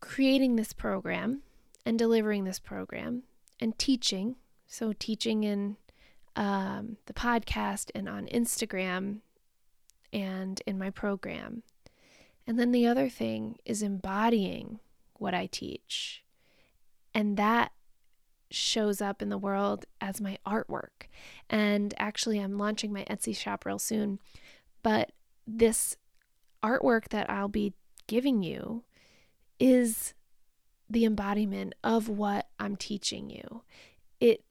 creating 0.00 0.56
this 0.56 0.74
program 0.74 1.40
and 1.86 1.98
delivering 1.98 2.44
this 2.44 2.58
program 2.58 3.22
and 3.58 3.78
teaching. 3.78 4.36
So, 4.66 4.92
teaching 4.92 5.44
in 5.44 5.76
um, 6.36 6.98
the 7.06 7.14
podcast 7.14 7.90
and 7.94 8.06
on 8.06 8.26
Instagram 8.26 9.20
and 10.12 10.60
in 10.66 10.78
my 10.78 10.90
program. 10.90 11.62
And 12.46 12.58
then 12.58 12.72
the 12.72 12.86
other 12.86 13.08
thing 13.08 13.56
is 13.64 13.82
embodying 13.82 14.80
what 15.14 15.34
I 15.34 15.46
teach. 15.46 16.24
And 17.14 17.36
that 17.36 17.72
shows 18.50 19.00
up 19.00 19.22
in 19.22 19.28
the 19.28 19.38
world 19.38 19.86
as 20.00 20.20
my 20.20 20.38
artwork. 20.46 21.08
And 21.48 21.94
actually, 21.98 22.38
I'm 22.38 22.58
launching 22.58 22.92
my 22.92 23.04
Etsy 23.04 23.36
shop 23.36 23.64
real 23.64 23.78
soon. 23.78 24.18
But 24.82 25.12
this 25.46 25.96
artwork 26.62 27.08
that 27.08 27.30
I'll 27.30 27.48
be 27.48 27.74
giving 28.06 28.42
you 28.42 28.84
is 29.58 30.14
the 30.90 31.04
embodiment 31.04 31.74
of 31.82 32.08
what 32.08 32.48
I'm 32.58 32.76
teaching 32.76 33.30
you. 33.30 33.62
It 34.20 34.44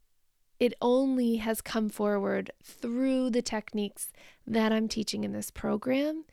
it 0.62 0.76
only 0.80 1.38
has 1.38 1.60
come 1.60 1.90
forward 1.90 2.52
through 2.64 3.32
the 3.32 3.42
techniques 3.42 4.12
that 4.46 4.72
I'm 4.72 4.88
teaching 4.88 5.24
in 5.24 5.34
this 5.34 5.50
program 5.50 6.24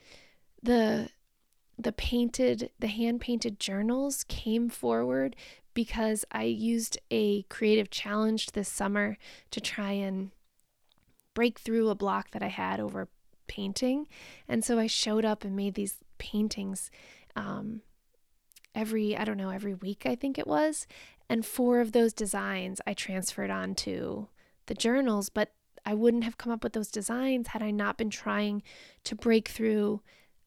the 0.63 1.09
the 1.79 1.93
painted 1.93 2.71
the 2.79 2.89
hand 2.89 3.21
painted 3.21 3.59
journals 3.59 4.25
came 4.25 4.69
forward 4.69 5.35
because 5.73 6.25
I 6.31 6.43
used 6.43 6.99
a 7.11 7.43
creative 7.45 7.89
challenge 7.89 8.53
this 8.53 8.69
summer 8.69 9.17
to 9.53 9.61
try 9.61 9.93
and 9.93 10.33
break 11.35 11.61
through 11.61 11.89
a 11.89 11.95
block 11.95 12.33
that 12.33 12.43
I 12.43 12.49
had 12.49 12.81
over 12.81 13.09
painting. 13.47 14.09
And 14.49 14.65
so 14.65 14.81
I 14.81 14.89
showed 14.89 15.25
up 15.25 15.45
and 15.45 15.55
made 15.55 15.75
these 15.75 15.99
paintings 16.19 16.91
um, 17.37 17.83
every, 18.75 19.17
I 19.17 19.25
don't 19.25 19.37
know, 19.37 19.51
every 19.51 19.75
week, 19.75 20.03
I 20.05 20.17
think 20.17 20.37
it 20.37 20.49
was. 20.49 20.89
And 21.29 21.45
four 21.45 21.81
of 21.81 21.93
those 21.93 22.13
designs 22.13 22.81
I 22.87 22.95
transferred 22.95 23.51
onto 23.51 24.27
the 24.67 24.75
journals, 24.75 25.29
but 25.29 25.53
I 25.85 25.95
wouldn't 25.95 26.25
have 26.25 26.39
come 26.39 26.53
up 26.53 26.63
with 26.63 26.73
those 26.73 26.91
designs 26.91 27.49
had 27.49 27.63
I 27.63 27.71
not 27.71 27.99
been 27.99 28.11
trying 28.11 28.63
to 29.05 29.15
break 29.15 29.49
through 29.49 30.03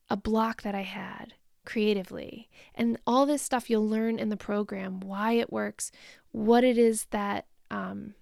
a 0.10 0.18
block 0.18 0.62
that 0.64 0.76
I 0.76 0.82
had 0.82 1.34
creatively. 1.66 2.50
And 2.76 3.00
all 3.06 3.26
this 3.26 3.42
stuff 3.42 3.70
you'll 3.70 3.88
learn 3.88 4.20
in 4.20 4.30
the 4.30 4.38
program, 4.38 5.00
why 5.00 5.34
it 5.34 5.52
works, 5.52 5.92
what 6.32 6.64
it 6.64 6.78
is 6.78 7.06
that 7.12 7.46
um, 7.70 8.16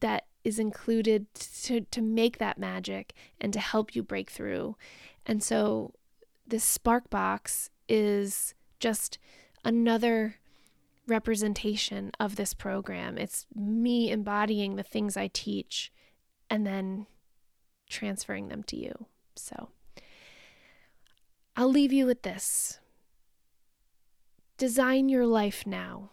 that 0.00 0.26
is 0.44 0.58
included 0.58 1.26
to, 1.34 1.80
to 1.80 2.02
make 2.02 2.38
that 2.38 2.58
magic 2.58 3.14
and 3.40 3.52
to 3.52 3.58
help 3.58 3.96
you 3.96 4.02
break 4.02 4.30
through. 4.30 4.76
And 5.24 5.42
so 5.42 5.94
this 6.46 6.64
Spark 6.64 7.10
Box 7.10 7.70
is 7.88 8.54
just 8.78 9.18
another 9.64 10.36
representation 11.06 12.10
of 12.18 12.36
this 12.36 12.54
program. 12.54 13.18
It's 13.18 13.46
me 13.54 14.10
embodying 14.10 14.76
the 14.76 14.82
things 14.82 15.16
I 15.16 15.28
teach 15.28 15.92
and 16.50 16.66
then 16.66 17.06
transferring 17.88 18.48
them 18.48 18.62
to 18.64 18.76
you. 18.76 19.06
So 19.36 19.68
I'll 21.54 21.70
leave 21.70 21.92
you 21.92 22.06
with 22.06 22.22
this 22.22 22.80
design 24.58 25.08
your 25.08 25.26
life 25.26 25.66
now. 25.66 26.10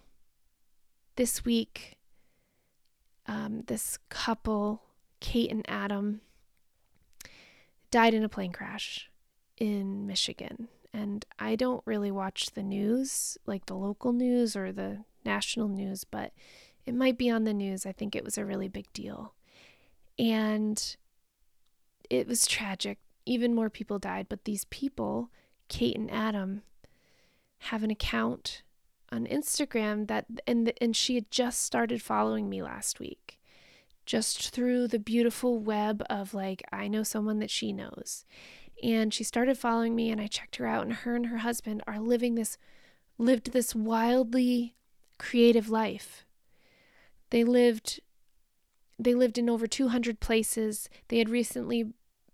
This 1.16 1.46
week, 1.46 1.98
um, 3.28 3.64
this 3.68 3.98
couple, 4.10 4.84
Kate 5.20 5.52
and 5.52 5.64
Adam, 5.70 6.22
died 7.92 8.14
in 8.14 8.24
a 8.24 8.30
plane 8.30 8.52
crash 8.52 9.10
in 9.58 10.08
Michigan. 10.08 10.68
And 10.94 11.26
I 11.40 11.56
don't 11.56 11.82
really 11.86 12.12
watch 12.12 12.52
the 12.52 12.64
news, 12.64 13.38
like 13.46 13.66
the 13.66 13.76
local 13.76 14.14
news 14.14 14.56
or 14.56 14.72
the 14.72 15.04
national 15.26 15.68
news, 15.68 16.04
but 16.04 16.34
it 16.86 16.94
might 16.94 17.18
be 17.18 17.30
on 17.30 17.46
the 17.46 17.54
news. 17.54 17.86
I 17.86 17.92
think 17.92 18.16
it 18.16 18.24
was 18.24 18.38
a 18.38 18.46
really 18.46 18.68
big 18.68 18.92
deal. 18.94 19.34
And 20.20 20.96
it 22.10 22.28
was 22.28 22.46
tragic. 22.46 23.00
Even 23.26 23.56
more 23.56 23.70
people 23.70 23.98
died, 23.98 24.28
but 24.30 24.46
these 24.46 24.66
people, 24.66 25.32
Kate 25.70 25.98
and 25.98 26.12
Adam, 26.12 26.62
have 27.58 27.84
an 27.84 27.92
account 27.92 28.62
on 29.12 29.26
Instagram 29.28 30.08
that 30.08 30.26
and 30.46 30.74
and 30.82 30.96
she 30.96 31.16
had 31.16 31.32
just 31.32 31.62
started 31.62 32.02
following 32.02 32.50
me 32.50 32.62
last 32.62 33.00
week. 33.00 33.40
Just 34.06 34.50
through 34.50 34.90
the 34.90 35.00
beautiful 35.00 35.60
web 35.60 36.04
of 36.10 36.34
like 36.34 36.62
I 36.72 36.88
know 36.88 37.04
someone 37.04 37.40
that 37.40 37.50
she 37.50 37.72
knows. 37.72 38.26
And 38.84 39.14
she 39.14 39.24
started 39.24 39.58
following 39.58 39.96
me 39.96 40.12
and 40.12 40.20
I 40.20 40.28
checked 40.28 40.58
her 40.58 40.68
out 40.68 40.84
and 40.84 40.94
her 40.94 41.16
and 41.16 41.28
her 41.28 41.38
husband 41.38 41.82
are 41.88 42.00
living 42.00 42.36
this 42.36 42.58
lived 43.18 43.54
this 43.54 43.74
wildly 43.74 44.76
creative 45.18 45.70
life. 45.70 46.26
They 47.30 47.46
lived 47.46 48.02
they 49.00 49.16
lived 49.16 49.38
in 49.38 49.50
over 49.50 49.68
200 49.68 50.20
places. 50.20 50.90
They 51.08 51.18
had 51.18 51.30
recently 51.30 51.94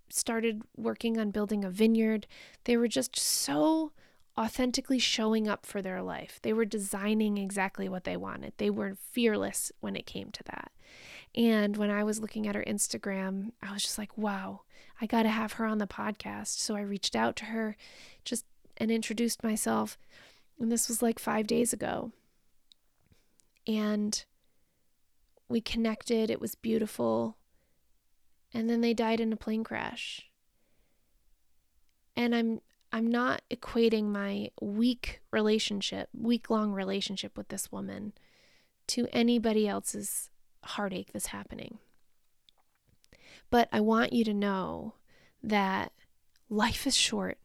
started 0.09 0.63
working 0.75 1.19
on 1.19 1.31
building 1.31 1.63
a 1.63 1.69
vineyard. 1.69 2.25
They 2.63 2.75
were 2.77 2.88
just 2.88 3.15
so 3.15 3.91
authentically 4.38 4.99
showing 4.99 5.47
up 5.47 5.65
for 5.65 5.81
their 5.81 6.01
life. 6.01 6.39
They 6.41 6.53
were 6.53 6.65
designing 6.65 7.38
exactly 7.38 7.88
what 7.88 8.05
they 8.05 8.17
wanted. 8.17 8.53
They 8.57 8.69
were 8.69 8.97
fearless 9.12 9.71
when 9.81 9.95
it 9.95 10.05
came 10.05 10.31
to 10.31 10.43
that. 10.45 10.71
And 11.35 11.77
when 11.77 11.91
I 11.91 12.03
was 12.03 12.19
looking 12.19 12.47
at 12.47 12.55
her 12.55 12.63
Instagram, 12.65 13.51
I 13.62 13.71
was 13.71 13.83
just 13.83 13.97
like, 13.97 14.17
wow, 14.17 14.62
I 15.01 15.05
got 15.05 15.23
to 15.23 15.29
have 15.29 15.53
her 15.53 15.65
on 15.65 15.77
the 15.77 15.88
podcast. 15.88 16.59
So 16.59 16.75
I 16.75 16.81
reached 16.81 17.15
out 17.15 17.35
to 17.38 17.45
her 17.45 17.75
just 18.25 18.45
and 18.77 18.91
introduced 18.91 19.43
myself. 19.43 19.97
And 20.59 20.71
this 20.71 20.88
was 20.88 21.01
like 21.01 21.19
five 21.19 21.47
days 21.47 21.73
ago. 21.73 22.12
And 23.67 24.23
we 25.47 25.62
connected. 25.62 26.29
It 26.29 26.41
was 26.41 26.55
beautiful. 26.55 27.38
And 28.53 28.69
then 28.69 28.81
they 28.81 28.93
died 28.93 29.19
in 29.19 29.31
a 29.31 29.38
plane 29.38 29.63
crash. 29.63 30.25
And 32.15 32.35
I'm 32.35 32.62
I'm 32.91 33.07
not 33.07 33.43
equating 33.51 34.05
my 34.05 34.49
week 34.59 35.21
relationship, 35.31 36.09
week 36.12 36.49
long 36.49 36.71
relationship 36.73 37.38
with 37.38 37.49
this 37.49 37.71
woman 37.71 38.13
to 38.88 39.07
anybody 39.13 39.67
else's 39.67 40.29
heartache 40.63 41.12
that's 41.13 41.27
happening. 41.27 41.77
But 43.49 43.69
I 43.71 43.79
want 43.79 44.13
you 44.13 44.23
to 44.25 44.33
know 44.33 44.95
that 45.41 45.91
life 46.49 46.85
is 46.85 46.95
short. 46.95 47.38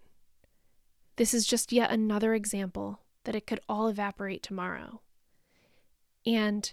This 1.16 1.32
is 1.32 1.46
just 1.46 1.72
yet 1.72 1.90
another 1.90 2.34
example 2.34 3.00
that 3.24 3.34
it 3.34 3.46
could 3.46 3.60
all 3.68 3.88
evaporate 3.88 4.42
tomorrow. 4.42 5.00
And 6.26 6.72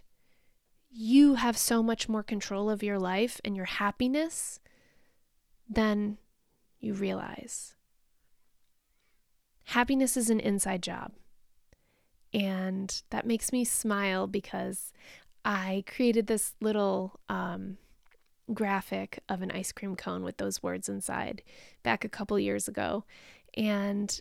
you 0.89 1.35
have 1.35 1.57
so 1.57 1.81
much 1.81 2.09
more 2.09 2.23
control 2.23 2.69
of 2.69 2.83
your 2.83 2.99
life 2.99 3.39
and 3.45 3.55
your 3.55 3.65
happiness 3.65 4.59
than 5.69 6.17
you 6.79 6.93
realize. 6.93 7.75
Happiness 9.65 10.17
is 10.17 10.29
an 10.29 10.39
inside 10.39 10.83
job. 10.83 11.13
And 12.33 13.01
that 13.09 13.25
makes 13.25 13.53
me 13.53 13.63
smile 13.63 14.27
because 14.27 14.91
I 15.45 15.83
created 15.87 16.27
this 16.27 16.53
little 16.59 17.19
um, 17.29 17.77
graphic 18.53 19.19
of 19.29 19.41
an 19.41 19.51
ice 19.51 19.71
cream 19.71 19.95
cone 19.95 20.23
with 20.23 20.37
those 20.37 20.61
words 20.61 20.89
inside 20.89 21.41
back 21.83 22.03
a 22.03 22.09
couple 22.09 22.37
years 22.39 22.67
ago. 22.67 23.03
And 23.55 24.19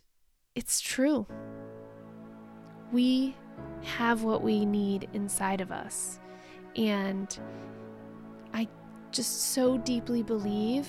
it's 0.54 0.80
true. 0.80 1.26
We 2.92 3.36
have 3.82 4.24
what 4.24 4.42
we 4.42 4.64
need 4.64 5.08
inside 5.12 5.60
of 5.60 5.70
us. 5.70 6.18
And 6.76 7.38
I 8.52 8.68
just 9.10 9.52
so 9.52 9.78
deeply 9.78 10.22
believe 10.22 10.88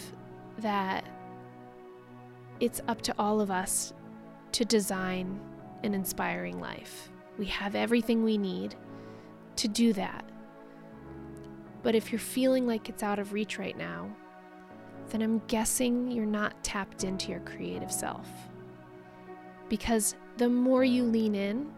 that 0.60 1.06
it's 2.60 2.82
up 2.88 3.02
to 3.02 3.16
all 3.18 3.42
of 3.42 3.50
us 3.50 3.94
to 4.54 4.66
design 4.66 5.40
an 5.84 5.94
inspiring 5.94 6.60
life. 6.60 7.10
We 7.38 7.46
have 7.48 7.76
everything 7.76 8.24
we 8.24 8.38
need 8.38 8.76
to 9.56 9.68
do 9.68 9.94
that. 9.94 10.31
But 11.84 11.96
if 11.96 12.12
you're 12.12 12.20
feeling 12.20 12.68
like 12.68 12.90
it's 12.90 13.04
out 13.04 13.20
of 13.20 13.34
reach 13.34 13.58
right 13.58 13.78
now, 13.78 14.10
then 15.10 15.22
I'm 15.22 15.42
guessing 15.48 16.12
you're 16.12 16.26
not 16.26 16.64
tapped 16.64 17.04
into 17.04 17.32
your 17.32 17.42
creative 17.42 17.92
self. 17.92 18.28
Because 19.68 20.16
the 20.38 20.50
more 20.50 20.84
you 20.84 21.04
lean 21.04 21.36
in, 21.36 21.72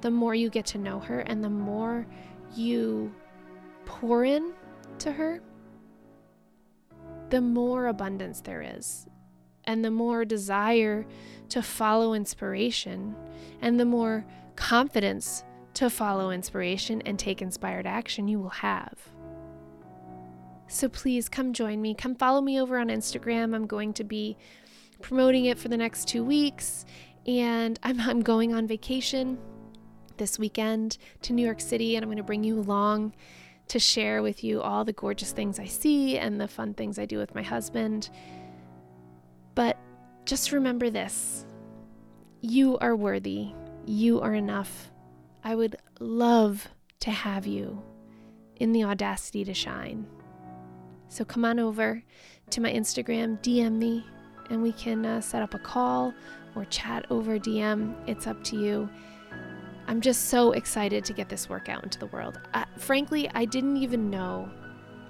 the 0.00 0.10
more 0.10 0.34
you 0.34 0.48
get 0.48 0.66
to 0.66 0.78
know 0.78 1.00
her, 1.00 1.20
and 1.20 1.42
the 1.42 1.50
more 1.50 2.06
you 2.54 3.12
pour 3.84 4.24
in 4.24 4.52
to 5.00 5.12
her, 5.12 5.40
the 7.30 7.40
more 7.40 7.88
abundance 7.88 8.40
there 8.40 8.62
is, 8.62 9.06
and 9.64 9.84
the 9.84 9.90
more 9.90 10.24
desire 10.24 11.06
to 11.50 11.62
follow 11.62 12.14
inspiration, 12.14 13.14
and 13.60 13.78
the 13.78 13.84
more 13.84 14.24
confidence 14.56 15.44
to 15.74 15.90
follow 15.90 16.30
inspiration 16.30 17.02
and 17.02 17.18
take 17.18 17.42
inspired 17.42 17.86
action 17.86 18.28
you 18.28 18.38
will 18.38 18.48
have. 18.48 18.94
So 20.68 20.88
please 20.88 21.28
come 21.28 21.54
join 21.54 21.80
me. 21.80 21.94
Come 21.94 22.14
follow 22.14 22.42
me 22.42 22.60
over 22.60 22.78
on 22.78 22.88
Instagram. 22.88 23.54
I'm 23.54 23.66
going 23.66 23.94
to 23.94 24.04
be 24.04 24.36
promoting 25.00 25.46
it 25.46 25.58
for 25.58 25.68
the 25.68 25.76
next 25.76 26.06
two 26.06 26.22
weeks, 26.22 26.84
and 27.26 27.78
I'm, 27.82 28.00
I'm 28.00 28.20
going 28.20 28.54
on 28.54 28.66
vacation 28.66 29.38
this 30.18 30.38
weekend 30.38 30.98
to 31.22 31.32
New 31.32 31.44
York 31.44 31.60
City, 31.60 31.96
and 31.96 32.02
I'm 32.02 32.08
going 32.08 32.18
to 32.18 32.22
bring 32.22 32.44
you 32.44 32.58
along 32.58 33.14
to 33.68 33.78
share 33.78 34.22
with 34.22 34.44
you 34.44 34.60
all 34.60 34.84
the 34.84 34.92
gorgeous 34.92 35.32
things 35.32 35.58
I 35.58 35.66
see 35.66 36.18
and 36.18 36.40
the 36.40 36.48
fun 36.48 36.74
things 36.74 36.98
I 36.98 37.06
do 37.06 37.18
with 37.18 37.34
my 37.34 37.42
husband. 37.42 38.10
But 39.54 39.78
just 40.24 40.52
remember 40.52 40.90
this 40.90 41.46
you 42.40 42.78
are 42.78 42.94
worthy, 42.94 43.52
you 43.86 44.20
are 44.20 44.34
enough. 44.34 44.90
I 45.42 45.54
would 45.54 45.76
love 45.98 46.68
to 47.00 47.10
have 47.10 47.46
you 47.46 47.82
in 48.56 48.72
the 48.72 48.84
audacity 48.84 49.44
to 49.44 49.54
shine. 49.54 50.06
So 51.08 51.24
come 51.24 51.44
on 51.44 51.58
over 51.58 52.02
to 52.50 52.60
my 52.60 52.72
Instagram, 52.72 53.40
DM 53.42 53.72
me, 53.72 54.06
and 54.50 54.62
we 54.62 54.72
can 54.72 55.04
uh, 55.04 55.20
set 55.20 55.42
up 55.42 55.54
a 55.54 55.58
call 55.58 56.12
or 56.54 56.64
chat 56.66 57.06
over 57.10 57.38
DM. 57.38 57.94
It's 58.06 58.26
up 58.26 58.42
to 58.44 58.56
you. 58.56 58.88
I'm 59.86 60.00
just 60.02 60.26
so 60.26 60.52
excited 60.52 61.04
to 61.06 61.12
get 61.14 61.30
this 61.30 61.48
work 61.48 61.68
out 61.68 61.82
into 61.82 61.98
the 61.98 62.06
world. 62.06 62.38
Uh, 62.52 62.64
frankly, 62.76 63.30
I 63.34 63.46
didn't 63.46 63.78
even 63.78 64.10
know 64.10 64.50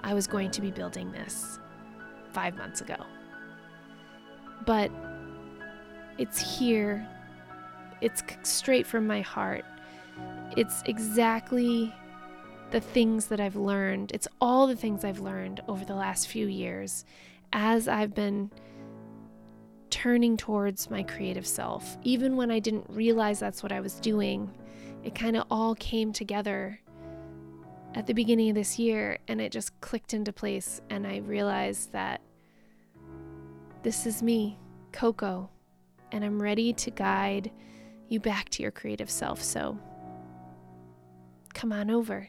I 0.03 0.15
was 0.15 0.27
going 0.29 0.51
to 0.53 0.61
be 0.61 0.71
building 0.71 1.11
this 1.11 1.59
five 2.33 2.57
months 2.57 2.81
ago. 2.81 2.97
But 4.65 4.91
It's 6.19 6.59
here. 6.59 7.07
It's 8.01 8.23
straight 8.43 8.87
from 8.87 9.07
my 9.07 9.21
heart. 9.21 9.65
It's 10.57 10.83
exactly 10.87 11.95
the 12.71 12.81
things 12.81 13.27
that 13.27 13.41
I've 13.41 13.57
learned. 13.57 14.13
It's 14.13 14.29
all 14.41 14.67
the 14.67 14.77
things 14.77 15.05
I've 15.05 15.21
learned 15.21 15.63
over 15.69 15.85
the 15.85 15.95
last 15.95 16.29
few 16.29 16.47
years 16.47 17.05
as 17.53 17.89
I've 17.89 18.15
been 18.15 18.51
turning 19.91 20.37
towards 20.37 20.91
my 20.91 21.03
creative 21.03 21.47
self. 21.47 21.97
Even 22.03 22.37
when 22.37 22.51
I 22.51 22.59
didn't 22.59 22.87
realize 22.89 23.41
that's 23.41 23.63
what 23.63 23.73
I 23.73 23.81
was 23.81 23.95
doing, 23.95 24.51
it 25.03 25.15
kind 25.15 25.37
of 25.37 25.45
all 25.51 25.75
came 25.77 26.13
together 26.13 26.81
at 27.95 28.07
the 28.07 28.13
beginning 28.13 28.51
of 28.51 28.55
this 28.55 28.79
year 28.79 29.19
and 29.29 29.41
it 29.41 29.51
just 29.51 29.81
clicked 29.81 30.13
into 30.13 30.33
place. 30.33 30.83
And 30.91 31.07
I 31.07 31.19
realized 31.19 31.93
that 31.93 32.21
this 33.83 34.07
is 34.07 34.23
me, 34.23 34.59
Coco, 34.93 35.49
and 36.13 36.23
I'm 36.23 36.41
ready 36.43 36.73
to 36.75 36.91
guide 36.91 37.51
you 38.09 38.21
back 38.21 38.51
to 38.51 38.63
your 38.63 38.73
creative 38.73 39.09
self. 39.09 39.43
So 39.43 39.79
come 41.55 41.73
on 41.73 41.91
over, 41.91 42.29